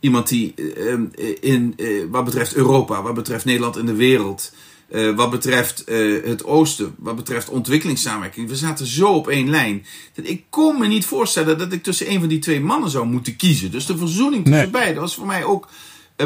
iemand 0.00 0.28
die 0.28 0.54
uh, 0.56 0.98
in, 1.40 1.74
uh, 1.76 2.04
wat 2.10 2.24
betreft 2.24 2.54
Europa, 2.54 3.02
wat 3.02 3.14
betreft 3.14 3.44
Nederland 3.44 3.76
en 3.76 3.86
de 3.86 3.94
wereld, 3.94 4.52
uh, 4.90 5.16
wat 5.16 5.30
betreft 5.30 5.82
het 6.24 6.44
Oosten, 6.44 6.94
wat 6.98 7.16
betreft 7.16 7.48
ontwikkelingssamenwerking, 7.48 8.48
we 8.48 8.56
zaten 8.56 8.86
zo 8.86 9.12
op 9.12 9.28
één 9.28 9.50
lijn. 9.50 9.86
Dat 10.14 10.28
ik 10.28 10.44
kon 10.50 10.78
me 10.78 10.86
niet 10.86 11.06
voorstellen 11.06 11.58
dat 11.58 11.72
ik 11.72 11.82
tussen 11.82 12.10
een 12.10 12.20
van 12.20 12.28
die 12.28 12.38
twee 12.38 12.60
mannen 12.60 12.90
zou 12.90 13.06
moeten 13.06 13.36
kiezen. 13.36 13.70
Dus 13.70 13.86
de 13.86 13.98
verzoening 13.98 14.44
tussen 14.44 14.62
nee. 14.62 14.70
beiden 14.70 15.00
was 15.00 15.14
voor 15.14 15.26
mij 15.26 15.44
ook 15.44 15.68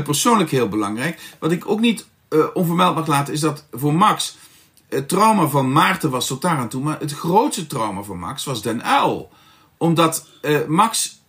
persoonlijk 0.05 0.51
heel 0.51 0.69
belangrijk. 0.69 1.21
Wat 1.39 1.53
ik 1.53 1.69
ook 1.69 1.81
niet 1.81 2.07
onvermeld 2.55 2.95
mag 2.95 3.07
laten, 3.07 3.35
is 3.35 3.41
dat 3.41 3.67
voor 3.73 3.95
Max 3.95 4.37
het 4.89 5.09
trauma 5.09 5.47
van 5.47 5.73
Maarten 5.73 6.11
was 6.11 6.27
tot 6.27 6.43
daar 6.43 6.57
aan 6.57 6.69
toe, 6.69 6.83
maar 6.83 7.01
het 7.01 7.13
grootste 7.13 7.67
trauma 7.67 8.03
van 8.03 8.19
Max 8.19 8.45
was 8.45 8.63
Den 8.63 8.85
Uil. 8.85 9.31
Omdat 9.77 10.27
Max, 10.69 11.21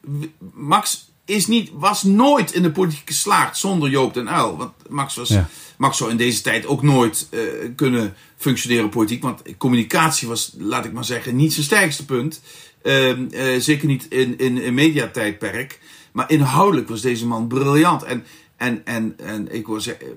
Max 0.54 1.12
is 1.26 1.48
niet, 1.48 1.72
was 1.74 2.04
nooit 2.04 2.54
in 2.54 2.62
de 2.62 2.72
politiek 2.72 3.08
geslaagd 3.08 3.58
zonder 3.58 3.90
Joop 3.90 4.14
den 4.14 4.30
Uil. 4.30 4.58
Want 4.58 4.72
Max, 4.90 5.16
was, 5.16 5.30
ja. 5.30 5.50
Max 5.78 5.98
zou 5.98 6.10
in 6.10 6.18
deze 6.18 6.42
tijd 6.42 6.66
ook 6.66 6.82
nooit 6.82 7.28
uh, 7.32 7.42
kunnen 7.76 8.14
functioneren 8.38 8.90
politiek. 8.90 9.22
Want 9.22 9.42
communicatie 9.58 10.28
was, 10.28 10.56
laat 10.58 10.86
ik 10.86 10.94
maar 10.94 11.06
zeggen, 11.06 11.36
niet 11.36 11.54
zijn 11.54 11.66
sterkste 11.66 12.06
punt. 12.06 12.42
Uh, 12.84 13.18
uh, 13.18 13.60
zeker 13.60 13.88
niet 13.88 14.06
in, 14.10 14.38
in 14.38 14.58
een 14.58 14.74
mediatijdperk. 14.74 15.80
Maar 16.12 16.32
inhoudelijk 16.32 16.90
was 16.90 17.02
deze 17.02 17.28
man 17.28 17.48
briljant. 17.48 18.04
En, 18.04 18.24
en, 18.58 18.86
en, 18.86 19.14
en 19.18 19.54
ik 19.56 19.68
wil 19.68 19.82
zeggen, 19.82 20.08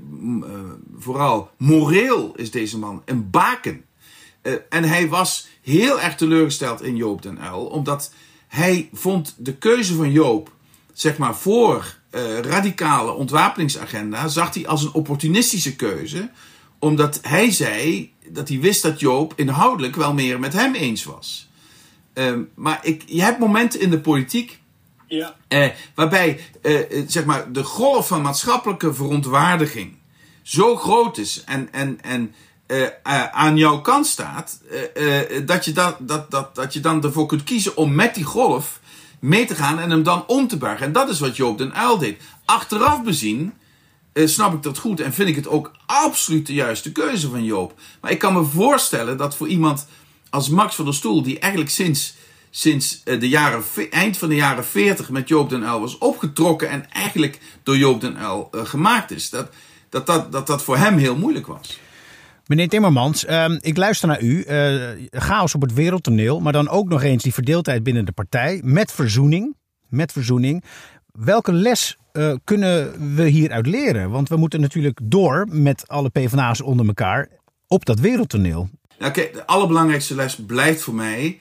vooral 0.99 1.51
moreel 1.59 2.33
is 2.37 2.51
deze 2.51 2.79
man 2.79 3.03
een 3.05 3.31
baken. 3.31 3.85
en 4.68 4.85
hij 4.85 5.09
was 5.09 5.49
heel 5.62 6.01
erg 6.01 6.14
teleurgesteld 6.14 6.83
in 6.83 6.97
Joop 6.97 7.23
den 7.23 7.40
Uil. 7.40 7.64
Omdat 7.64 8.12
hij 8.49 8.88
vond 8.92 9.35
de 9.38 9.57
keuze 9.57 9.94
van 9.94 10.12
Joop 10.12 10.57
zeg 11.01 11.19
maar, 11.19 11.37
voor 11.37 11.95
uh, 12.11 12.39
radicale 12.39 13.13
ontwapeningsagenda 13.13 14.29
zag 14.29 14.55
hij 14.55 14.67
als 14.67 14.83
een 14.83 14.93
opportunistische 14.93 15.77
keuze. 15.77 16.31
Omdat 16.79 17.19
hij 17.23 17.51
zei 17.51 18.13
dat 18.29 18.49
hij 18.49 18.61
wist 18.61 18.83
dat 18.83 19.01
Joop 19.01 19.33
inhoudelijk 19.37 19.97
wel 19.97 20.15
meer 20.15 20.41
met 20.41 20.53
hem 20.53 20.75
eens 20.75 21.05
was. 21.05 21.49
Uh, 22.15 22.39
maar 22.55 22.79
ik, 22.83 23.03
je 23.07 23.23
hebt 23.23 23.39
momenten 23.39 23.81
in 23.81 23.91
de 23.91 24.01
politiek 24.01 24.61
ja. 25.07 25.37
uh, 25.49 25.69
waarbij 25.95 26.41
zeg 27.07 27.25
maar, 27.25 27.53
de 27.53 27.65
golf 27.65 28.07
van 28.07 28.23
maatschappelijke 28.23 28.95
verontwaardiging 28.95 29.97
zo 30.43 30.77
groot 30.77 31.19
is 31.19 31.45
en, 31.45 31.73
en, 31.73 31.99
en 32.03 32.35
aan 33.33 33.57
jouw 33.57 33.81
kant 33.81 34.07
staat, 34.07 34.61
dat, 35.45 35.65
je 35.65 35.73
dat, 35.73 35.97
dat, 36.01 36.31
dat, 36.31 36.55
dat 36.55 36.73
je 36.73 36.81
dan 36.81 37.05
ervoor 37.05 37.27
kunt 37.27 37.45
kiezen 37.45 37.77
om 37.77 37.95
met 37.95 38.15
die 38.15 38.25
golf 38.25 38.81
mee 39.18 39.46
te 39.46 39.54
gaan 39.54 39.78
en 39.78 39.90
hem 39.90 40.02
dan 40.02 40.26
om 40.26 40.48
te 40.48 40.57
buigen. 40.57 40.87
En 40.87 40.92
dat 40.92 41.09
is 41.09 41.20
wat 41.20 41.37
Joop 41.37 41.59
den 41.59 41.74
Uil 41.74 41.98
deed. 41.98 42.22
Achteraf 42.44 43.02
bezien 43.02 43.52
eh, 44.12 44.26
snap 44.26 44.54
ik 44.54 44.62
dat 44.62 44.78
goed 44.78 45.00
en 45.00 45.12
vind 45.12 45.28
ik 45.28 45.37
het 45.37 45.48
ook 45.48 45.72
absoluut 45.87 46.46
de 46.46 46.54
juiste 46.54 46.92
keuze 46.92 47.28
van 47.28 47.44
Joop. 47.44 47.74
Maar 48.00 48.11
ik 48.11 48.18
kan 48.18 48.33
me 48.33 48.44
voorstellen 48.44 49.16
dat 49.16 49.37
voor 49.37 49.48
iemand 49.48 49.87
als 50.31 50.48
Max 50.48 50.74
van 50.74 50.85
der 50.85 50.94
Stoel, 50.94 51.22
die 51.22 51.38
eigenlijk 51.38 51.72
sinds, 51.72 52.14
sinds 52.50 53.00
eh, 53.04 53.20
de 53.20 53.28
jaren, 53.28 53.64
eind 53.90 54.16
van 54.16 54.28
de 54.28 54.35
jaren 54.35 54.64
40 54.64 55.11
met 55.11 55.28
Joop 55.28 55.50
den 55.50 55.64
Uil 55.64 55.81
was 55.81 55.98
opgetrokken 55.98 56.68
en 56.68 56.90
eigenlijk 56.90 57.40
door 57.62 57.76
Joop 57.76 58.00
den 58.00 58.18
Uil 58.18 58.48
uh, 58.52 58.64
gemaakt 58.64 59.11
is, 59.11 59.31
dat, 59.31 59.48
dat, 59.88 60.33
dat 60.33 60.46
dat 60.46 60.62
voor 60.62 60.76
hem 60.76 60.96
heel 60.96 61.16
moeilijk 61.16 61.46
was. 61.46 61.78
Meneer 62.49 62.69
Timmermans, 62.69 63.25
uh, 63.25 63.57
ik 63.61 63.77
luister 63.77 64.09
naar 64.09 64.23
u. 64.23 64.45
Uh, 64.47 65.09
chaos 65.11 65.55
op 65.55 65.63
het 65.63 65.75
wereldtoneel, 65.75 66.41
maar 66.41 66.53
dan 66.53 66.69
ook 66.69 66.89
nog 66.89 67.03
eens 67.03 67.23
die 67.23 67.35
verdeeldheid 67.35 67.83
binnen 67.83 68.05
de 68.05 68.13
partij. 68.13 68.61
Met 68.65 68.93
verzoening. 68.93 69.57
Met 69.89 70.13
verzoening. 70.13 70.65
Welke 71.13 71.53
les 71.53 71.97
uh, 72.13 72.35
kunnen 72.45 72.93
we 73.15 73.27
hieruit 73.29 73.67
leren? 73.67 74.11
Want 74.11 74.29
we 74.29 74.37
moeten 74.37 74.61
natuurlijk 74.61 75.01
door 75.03 75.47
met 75.51 75.89
alle 75.89 76.09
PvdA's 76.09 76.61
onder 76.61 76.87
elkaar 76.87 77.29
op 77.67 77.85
dat 77.85 77.99
wereldtoneel. 78.01 78.69
Nou, 78.99 79.13
de 79.13 79.47
allerbelangrijkste 79.47 80.15
les 80.15 80.37
blijft 80.47 80.83
voor 80.83 80.95
mij: 80.95 81.39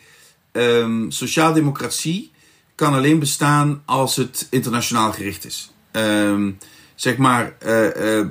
um, 0.52 1.12
sociaaldemocratie 1.12 2.32
kan 2.76 2.94
alleen 2.94 3.20
bestaan 3.20 3.82
als 3.86 4.16
het 4.16 4.48
internationaal 4.50 5.12
gericht 5.12 5.46
is. 5.46 5.72
Um, 5.92 6.58
zeg 6.98 7.18
maar, 7.18 7.56
uh, 7.66 8.18
uh, 8.18 8.26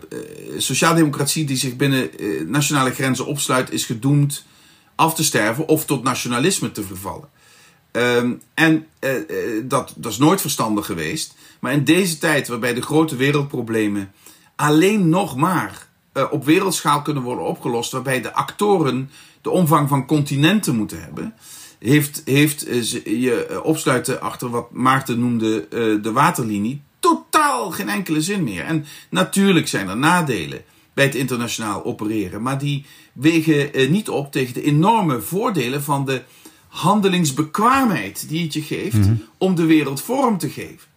sociaaldemocratie 0.56 1.44
die 1.44 1.56
zich 1.56 1.76
binnen 1.76 2.22
uh, 2.22 2.48
nationale 2.48 2.90
grenzen 2.90 3.26
opsluit, 3.26 3.72
is 3.72 3.84
gedoemd 3.84 4.44
af 4.94 5.14
te 5.14 5.24
sterven 5.24 5.68
of 5.68 5.84
tot 5.84 6.02
nationalisme 6.02 6.72
te 6.72 6.82
vervallen. 6.82 7.28
Um, 7.92 8.40
en 8.54 8.86
dat, 9.62 9.94
dat 9.96 10.12
is 10.12 10.18
nooit 10.18 10.40
verstandig 10.40 10.86
geweest. 10.86 11.34
Maar 11.60 11.72
in 11.72 11.84
deze 11.84 12.18
tijd, 12.18 12.48
waarbij 12.48 12.74
de 12.74 12.82
grote 12.82 13.16
wereldproblemen 13.16 14.12
alleen 14.56 15.08
nog 15.08 15.36
maar 15.36 15.86
op 16.30 16.44
wereldschaal 16.44 17.02
kunnen 17.02 17.22
worden 17.22 17.44
opgelost, 17.44 17.92
waarbij 17.92 18.20
de 18.20 18.34
actoren 18.34 19.10
de 19.40 19.50
omvang 19.50 19.88
van 19.88 20.06
continenten 20.06 20.76
moeten 20.76 21.02
hebben, 21.02 21.34
heeft, 21.78 22.22
heeft 22.24 22.66
je 23.04 23.60
opsluiten 23.62 24.20
achter 24.20 24.50
wat 24.50 24.72
Maarten 24.72 25.20
noemde 25.20 25.66
de 26.02 26.12
waterlinie 26.12 26.82
totaal 27.36 27.70
geen 27.70 27.88
enkele 27.88 28.20
zin 28.20 28.44
meer. 28.44 28.64
En 28.64 28.86
natuurlijk 29.10 29.68
zijn 29.68 29.88
er 29.88 29.96
nadelen 29.96 30.64
bij 30.94 31.04
het 31.04 31.14
internationaal 31.14 31.84
opereren, 31.84 32.42
maar 32.42 32.58
die 32.58 32.84
wegen 33.12 33.74
eh, 33.74 33.88
niet 33.88 34.08
op 34.08 34.32
tegen 34.32 34.54
de 34.54 34.62
enorme 34.62 35.20
voordelen 35.20 35.82
van 35.82 36.04
de 36.04 36.22
handelingsbekwaamheid 36.68 38.28
die 38.28 38.42
het 38.42 38.52
je 38.52 38.62
geeft 38.62 39.08
om 39.38 39.54
de 39.54 39.64
wereld 39.64 40.02
vorm 40.02 40.38
te 40.38 40.50
geven. 40.50 40.88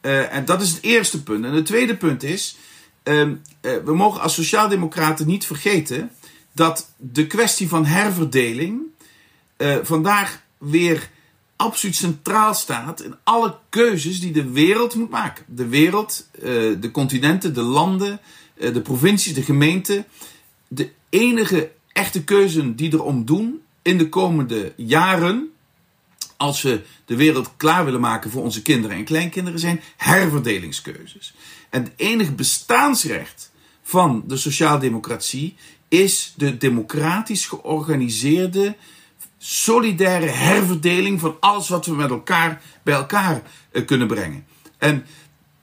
Eh, 0.00 0.34
en 0.34 0.44
dat 0.44 0.62
is 0.62 0.70
het 0.70 0.82
eerste 0.82 1.22
punt. 1.22 1.44
En 1.44 1.52
het 1.52 1.66
tweede 1.66 1.96
punt 1.96 2.22
is, 2.22 2.56
ehm, 3.02 3.34
eh, 3.60 3.72
we 3.84 3.94
mogen 3.94 4.20
als 4.20 4.34
sociaaldemocraten 4.34 5.26
niet 5.26 5.46
vergeten 5.46 6.10
dat 6.52 6.92
de 6.96 7.26
kwestie 7.26 7.68
van 7.68 7.86
herverdeling 7.86 8.80
vandaag 9.82 10.42
weer 10.58 11.10
absoluut 11.62 11.96
centraal 11.96 12.54
staat 12.54 13.02
in 13.02 13.14
alle 13.22 13.56
keuzes 13.68 14.20
die 14.20 14.32
de 14.32 14.50
wereld 14.50 14.94
moet 14.94 15.10
maken. 15.10 15.44
De 15.48 15.68
wereld, 15.68 16.28
de 16.80 16.88
continenten, 16.92 17.54
de 17.54 17.62
landen, 17.62 18.20
de 18.54 18.80
provincies, 18.80 19.34
de 19.34 19.42
gemeenten. 19.42 20.04
De 20.68 20.90
enige 21.08 21.70
echte 21.92 22.24
keuze 22.24 22.74
die 22.74 22.92
erom 22.92 23.24
doen 23.24 23.62
in 23.82 23.98
de 23.98 24.08
komende 24.08 24.72
jaren, 24.76 25.50
als 26.36 26.62
we 26.62 26.82
de 27.04 27.16
wereld 27.16 27.50
klaar 27.56 27.84
willen 27.84 28.00
maken 28.00 28.30
voor 28.30 28.42
onze 28.42 28.62
kinderen 28.62 28.96
en 28.96 29.04
kleinkinderen, 29.04 29.58
zijn 29.58 29.80
herverdelingskeuzes. 29.96 31.34
En 31.70 31.82
het 31.82 31.92
enige 31.96 32.32
bestaansrecht 32.32 33.52
van 33.82 34.24
de 34.26 34.36
sociaaldemocratie 34.36 35.54
is 35.88 36.32
de 36.36 36.56
democratisch 36.56 37.46
georganiseerde, 37.46 38.74
solidaire 39.44 40.26
herverdeling 40.26 41.20
van 41.20 41.36
alles 41.40 41.68
wat 41.68 41.86
we 41.86 41.94
met 41.94 42.10
elkaar 42.10 42.62
bij 42.82 42.94
elkaar 42.94 43.42
eh, 43.72 43.86
kunnen 43.86 44.06
brengen. 44.06 44.46
En 44.78 45.06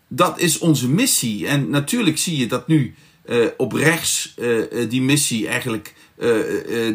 dat 0.08 0.39
is 0.39 0.58
onze 0.58 0.89
missie. 0.89 1.48
En 1.48 1.70
natuurlijk 1.70 2.18
zie 2.18 2.38
je 2.38 2.48
dat 2.48 2.68
nu 2.68 2.96
uh, 3.26 3.46
op 3.58 3.72
rechts 3.72 4.34
uh, 4.38 4.89
die 4.89 5.02
missie 5.02 5.48
eigenlijk 5.48 5.94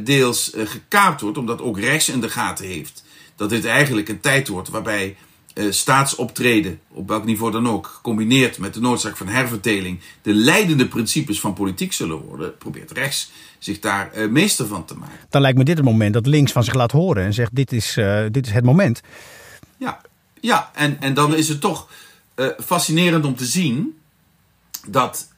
deels 0.05 0.53
gekaapt 0.57 1.20
wordt, 1.20 1.38
omdat 1.38 1.61
ook 1.61 1.79
rechts 1.79 2.09
in 2.09 2.20
de 2.20 2.29
gaten 2.29 2.66
heeft 2.66 3.05
dat 3.37 3.51
dit 3.51 3.64
eigenlijk 3.64 4.09
een 4.09 4.20
tijd 4.20 4.49
wordt 4.49 4.68
waarbij 4.68 5.16
staatsoptreden, 5.71 6.81
op 6.88 7.09
welk 7.09 7.25
niveau 7.25 7.53
dan 7.53 7.69
ook, 7.69 7.87
gecombineerd 7.87 8.59
met 8.59 8.75
de 8.75 8.81
noodzaak 8.81 9.17
van 9.17 9.29
herverdeling, 9.29 10.01
de 10.23 10.35
leidende 10.35 10.88
principes 10.88 11.40
van 11.40 11.55
politiek 11.55 11.93
zullen 11.93 12.17
worden, 12.17 12.57
probeert 12.59 12.90
rechts 12.90 13.31
zich 13.59 13.81
daar 13.81 14.31
meester 14.31 14.67
van 14.67 14.85
te 14.85 14.95
maken. 14.95 15.19
Dan 15.31 15.40
lijkt 15.40 15.59
me 15.59 15.64
dit 15.64 15.77
het 15.77 15.87
moment 15.87 16.14
dat 16.14 16.27
links 16.27 16.53
van 16.53 16.64
zich 16.64 16.75
laat 16.75 16.93
horen 16.93 17.25
en 17.25 17.35
zegt: 17.35 17.55
dit 17.55 17.73
is, 17.73 17.99
dit 18.31 18.47
is 18.47 18.53
het 18.53 18.64
moment. 18.64 19.01
Ja, 19.77 20.01
ja 20.40 20.71
en, 20.75 21.01
en 21.01 21.14
dan 21.14 21.35
is 21.35 21.49
het 21.49 21.61
toch 21.61 21.88
fascinerend 22.64 23.25
om 23.25 23.37
te 23.37 23.45
zien 23.45 23.99
dat 24.87 25.29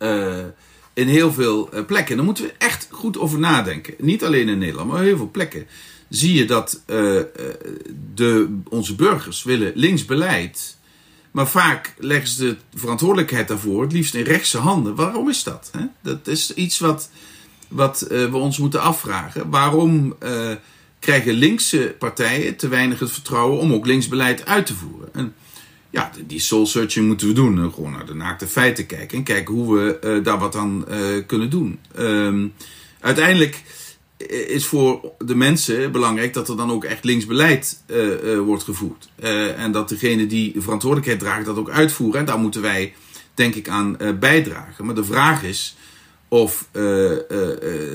in 0.94 1.08
heel 1.08 1.32
veel 1.32 1.68
plekken. 1.86 2.16
Daar 2.16 2.24
moeten 2.24 2.44
we 2.44 2.54
echt 2.58 2.88
goed 2.90 3.18
over 3.18 3.38
nadenken. 3.38 3.94
Niet 3.98 4.24
alleen 4.24 4.48
in 4.48 4.58
Nederland, 4.58 4.90
maar 4.90 5.02
heel 5.02 5.16
veel 5.16 5.30
plekken. 5.30 5.66
Zie 6.08 6.34
je 6.34 6.44
dat 6.44 6.82
uh, 6.86 7.20
de, 8.14 8.58
onze 8.68 8.94
burgers 8.94 9.42
willen 9.42 9.72
linksbeleid. 9.74 10.76
Maar 11.30 11.48
vaak 11.48 11.94
leggen 11.98 12.28
ze 12.28 12.56
de 12.70 12.78
verantwoordelijkheid 12.78 13.48
daarvoor 13.48 13.82
het 13.82 13.92
liefst 13.92 14.14
in 14.14 14.24
rechtse 14.24 14.58
handen. 14.58 14.94
Waarom 14.94 15.28
is 15.28 15.42
dat? 15.42 15.70
Hè? 15.72 15.84
Dat 16.02 16.26
is 16.26 16.54
iets 16.54 16.78
wat, 16.78 17.10
wat 17.68 18.06
we 18.08 18.36
ons 18.36 18.58
moeten 18.58 18.80
afvragen. 18.80 19.50
Waarom 19.50 20.16
krijgen 20.98 21.32
linkse 21.34 21.94
partijen 21.98 22.56
te 22.56 22.68
weinig 22.68 22.98
het 22.98 23.10
vertrouwen 23.10 23.58
om 23.58 23.72
ook 23.72 23.86
linksbeleid 23.86 24.46
uit 24.46 24.66
te 24.66 24.74
voeren? 24.74 25.08
En, 25.12 25.34
ja, 25.90 26.10
die 26.26 26.40
soul 26.40 26.66
searching 26.66 27.06
moeten 27.06 27.26
we 27.26 27.32
doen. 27.32 27.72
Gewoon 27.72 27.92
naar 27.92 28.06
de 28.06 28.14
naakte 28.14 28.46
feiten 28.46 28.86
kijken 28.86 29.18
en 29.18 29.24
kijken 29.24 29.54
hoe 29.54 29.76
we 29.76 30.20
daar 30.22 30.38
wat 30.38 30.56
aan 30.56 30.84
kunnen 31.26 31.50
doen. 31.50 31.78
Um, 31.98 32.52
uiteindelijk 33.00 33.62
is 34.46 34.66
voor 34.66 35.12
de 35.18 35.34
mensen 35.34 35.92
belangrijk 35.92 36.34
dat 36.34 36.48
er 36.48 36.56
dan 36.56 36.70
ook 36.70 36.84
echt 36.84 37.04
linksbeleid 37.04 37.82
uh, 37.86 38.38
wordt 38.38 38.62
gevoerd. 38.62 39.08
en 39.56 39.72
dat 39.72 39.88
degene 39.88 40.26
die 40.26 40.52
de 40.52 40.60
verantwoordelijkheid 40.60 41.20
draagt 41.20 41.46
dat 41.46 41.56
ook 41.56 41.70
uitvoeren. 41.70 42.20
En 42.20 42.26
daar 42.26 42.38
moeten 42.38 42.62
wij, 42.62 42.94
denk 43.34 43.54
ik, 43.54 43.68
aan 43.68 43.96
bijdragen. 44.20 44.84
Maar 44.84 44.94
de 44.94 45.04
vraag 45.04 45.42
is 45.42 45.76
of 46.28 46.68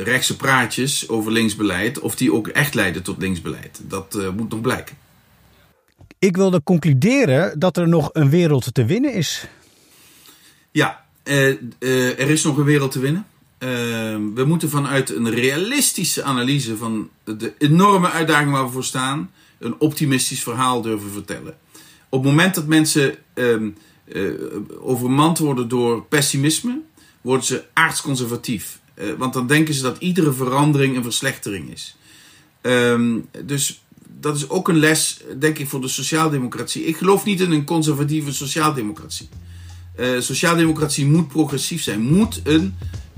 rechtse 0.04 0.36
praatjes 0.36 1.10
over 1.10 1.32
linksbeleid, 1.32 2.00
of 2.00 2.16
die 2.16 2.34
ook 2.34 2.48
echt 2.48 2.74
leiden 2.74 3.04
tot 3.04 3.18
linksbeleid. 3.18 3.82
Dat 3.84 4.18
moet 4.36 4.50
nog 4.50 4.62
blijken. 4.62 4.96
Ik 6.20 6.36
wilde 6.36 6.64
concluderen 6.64 7.60
dat 7.60 7.78
er 7.78 7.88
nog 7.88 8.10
een 8.14 8.30
wereld 8.30 8.74
te 8.74 8.86
winnen 8.86 9.14
is. 9.14 9.48
Ja, 10.72 11.06
er 11.24 12.30
is 12.30 12.44
nog 12.44 12.58
een 12.58 12.64
wereld 12.64 12.92
te 12.92 13.00
winnen. 13.00 13.26
Uh, 13.64 13.70
we 14.34 14.44
moeten 14.46 14.70
vanuit 14.70 15.10
een 15.10 15.30
realistische 15.30 16.24
analyse 16.24 16.78
van 16.78 17.10
de 17.24 17.54
enorme 17.58 18.10
uitdaging 18.10 18.52
waar 18.52 18.66
we 18.66 18.72
voor 18.72 18.84
staan, 18.84 19.32
een 19.60 19.76
optimistisch 19.80 20.44
verhaal 20.44 20.82
durven 20.82 21.12
vertellen. 21.12 21.58
Op 22.10 22.24
het 22.24 22.32
moment 22.32 22.56
dat 22.56 22.66
mensen 22.68 23.16
ehm, 23.34 23.70
overmand 24.80 25.38
worden 25.38 25.68
door 25.68 26.04
pessimisme, 26.04 26.80
worden 27.22 27.46
ze 27.46 27.64
aardsconservatief. 27.74 28.80
want 29.18 29.34
dan 29.34 29.48
denken 29.48 29.74
ze 29.74 29.82
dat 29.82 29.98
iedere 29.98 30.34
verandering 30.34 30.96
een 30.96 31.04
verslechtering 31.04 31.72
is. 31.72 31.96
Ehm, 32.62 33.20
dus 33.46 33.82
dat 34.20 34.36
is 34.36 34.50
ook 34.50 34.68
een 34.68 34.80
les, 34.80 35.20
denk 35.40 35.58
ik, 35.58 35.68
voor 35.68 35.82
de 35.82 35.88
sociaaldemocratie. 35.88 36.86
Ik 36.86 36.98
geloof 36.98 37.26
niet 37.26 37.42
in 37.42 37.52
een 37.52 37.66
conservatieve 37.66 38.34
sociaaldemocratie. 38.34 39.30
Uh, 40.00 40.20
sociaaldemocratie 40.20 41.06
moet 41.06 41.28
progressief 41.28 41.82
zijn, 41.82 42.02
moet 42.02 42.42
een 42.44 42.76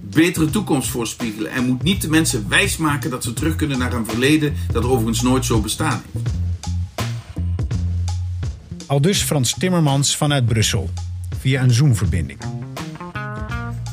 betere 0.10 0.50
toekomst 0.50 0.90
voorspiegelen 0.90 1.52
en 1.52 1.66
moet 1.66 1.84
niet 1.84 2.02
de 2.02 2.10
mensen 2.10 2.50
wijsmaken 2.50 3.10
dat 3.10 3.24
ze 3.24 3.34
terug 3.34 3.56
kunnen 3.56 3.78
naar 3.78 3.94
een 3.94 4.06
verleden 4.06 4.54
dat 4.72 4.84
overigens 4.84 5.22
nooit 5.22 5.46
zo 5.46 5.62
bestaan 5.62 6.02
heeft. 6.14 6.30
Al 8.88 9.02
dus 9.02 9.22
Frans 9.22 9.54
Timmermans 9.60 10.16
vanuit 10.16 10.46
Brussel, 10.46 10.90
via 11.40 11.62
een 11.62 11.72
Zoom-verbinding. 11.72 12.40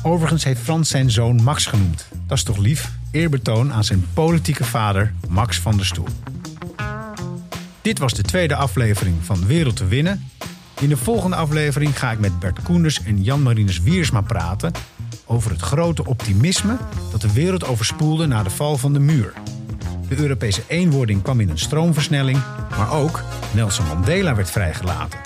Overigens 0.03 0.43
heeft 0.43 0.61
Frans 0.61 0.89
zijn 0.89 1.11
zoon 1.11 1.43
Max 1.43 1.65
genoemd. 1.65 2.07
Dat 2.27 2.37
is 2.37 2.43
toch 2.43 2.57
lief? 2.57 2.91
Eerbetoon 3.11 3.73
aan 3.73 3.83
zijn 3.83 4.05
politieke 4.13 4.63
vader 4.63 5.13
Max 5.29 5.59
van 5.59 5.75
der 5.75 5.85
Stoel. 5.85 6.07
Dit 7.81 7.99
was 7.99 8.13
de 8.13 8.23
tweede 8.23 8.55
aflevering 8.55 9.15
van 9.21 9.45
Wereld 9.45 9.75
te 9.75 9.85
Winnen. 9.85 10.29
In 10.79 10.89
de 10.89 10.97
volgende 10.97 11.35
aflevering 11.35 11.99
ga 11.99 12.11
ik 12.11 12.19
met 12.19 12.39
Bert 12.39 12.61
Koenders 12.61 13.03
en 13.03 13.23
Jan-Marinus 13.23 13.81
Wiersma 13.81 14.21
praten 14.21 14.71
over 15.31 15.51
het 15.51 15.61
grote 15.61 16.05
optimisme 16.05 16.77
dat 17.11 17.21
de 17.21 17.33
wereld 17.33 17.65
overspoelde 17.65 18.25
na 18.25 18.43
de 18.43 18.49
val 18.49 18.77
van 18.77 18.93
de 18.93 18.99
muur. 18.99 19.33
De 20.07 20.17
Europese 20.17 20.61
eenwording 20.67 21.21
kwam 21.21 21.39
in 21.39 21.49
een 21.49 21.59
stroomversnelling, 21.59 22.39
maar 22.77 22.91
ook 22.91 23.23
Nelson 23.53 23.85
Mandela 23.87 24.35
werd 24.35 24.49
vrijgelaten. 24.49 25.19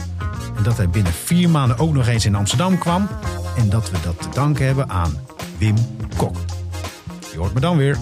En 0.58 0.64
dat 0.64 0.78
hij 0.78 0.90
binnen 0.90 1.14
vier 1.14 1.50
maanden 1.50 1.78
ook 1.78 1.94
nog 1.94 2.08
eens 2.08 2.26
in 2.26 2.36
Amsterdam 2.36 2.78
kwam 2.78 3.08
en 3.58 3.70
dat 3.70 3.92
we 3.92 3.98
dat 4.04 4.22
te 4.22 4.30
danken 4.34 4.66
hebben 4.66 4.90
aan 4.90 5.20
Wim 5.58 5.76
Kok. 6.18 6.36
Je 7.32 7.38
hoort 7.38 7.54
me 7.54 7.60
dan 7.60 7.78
weer. 7.78 7.98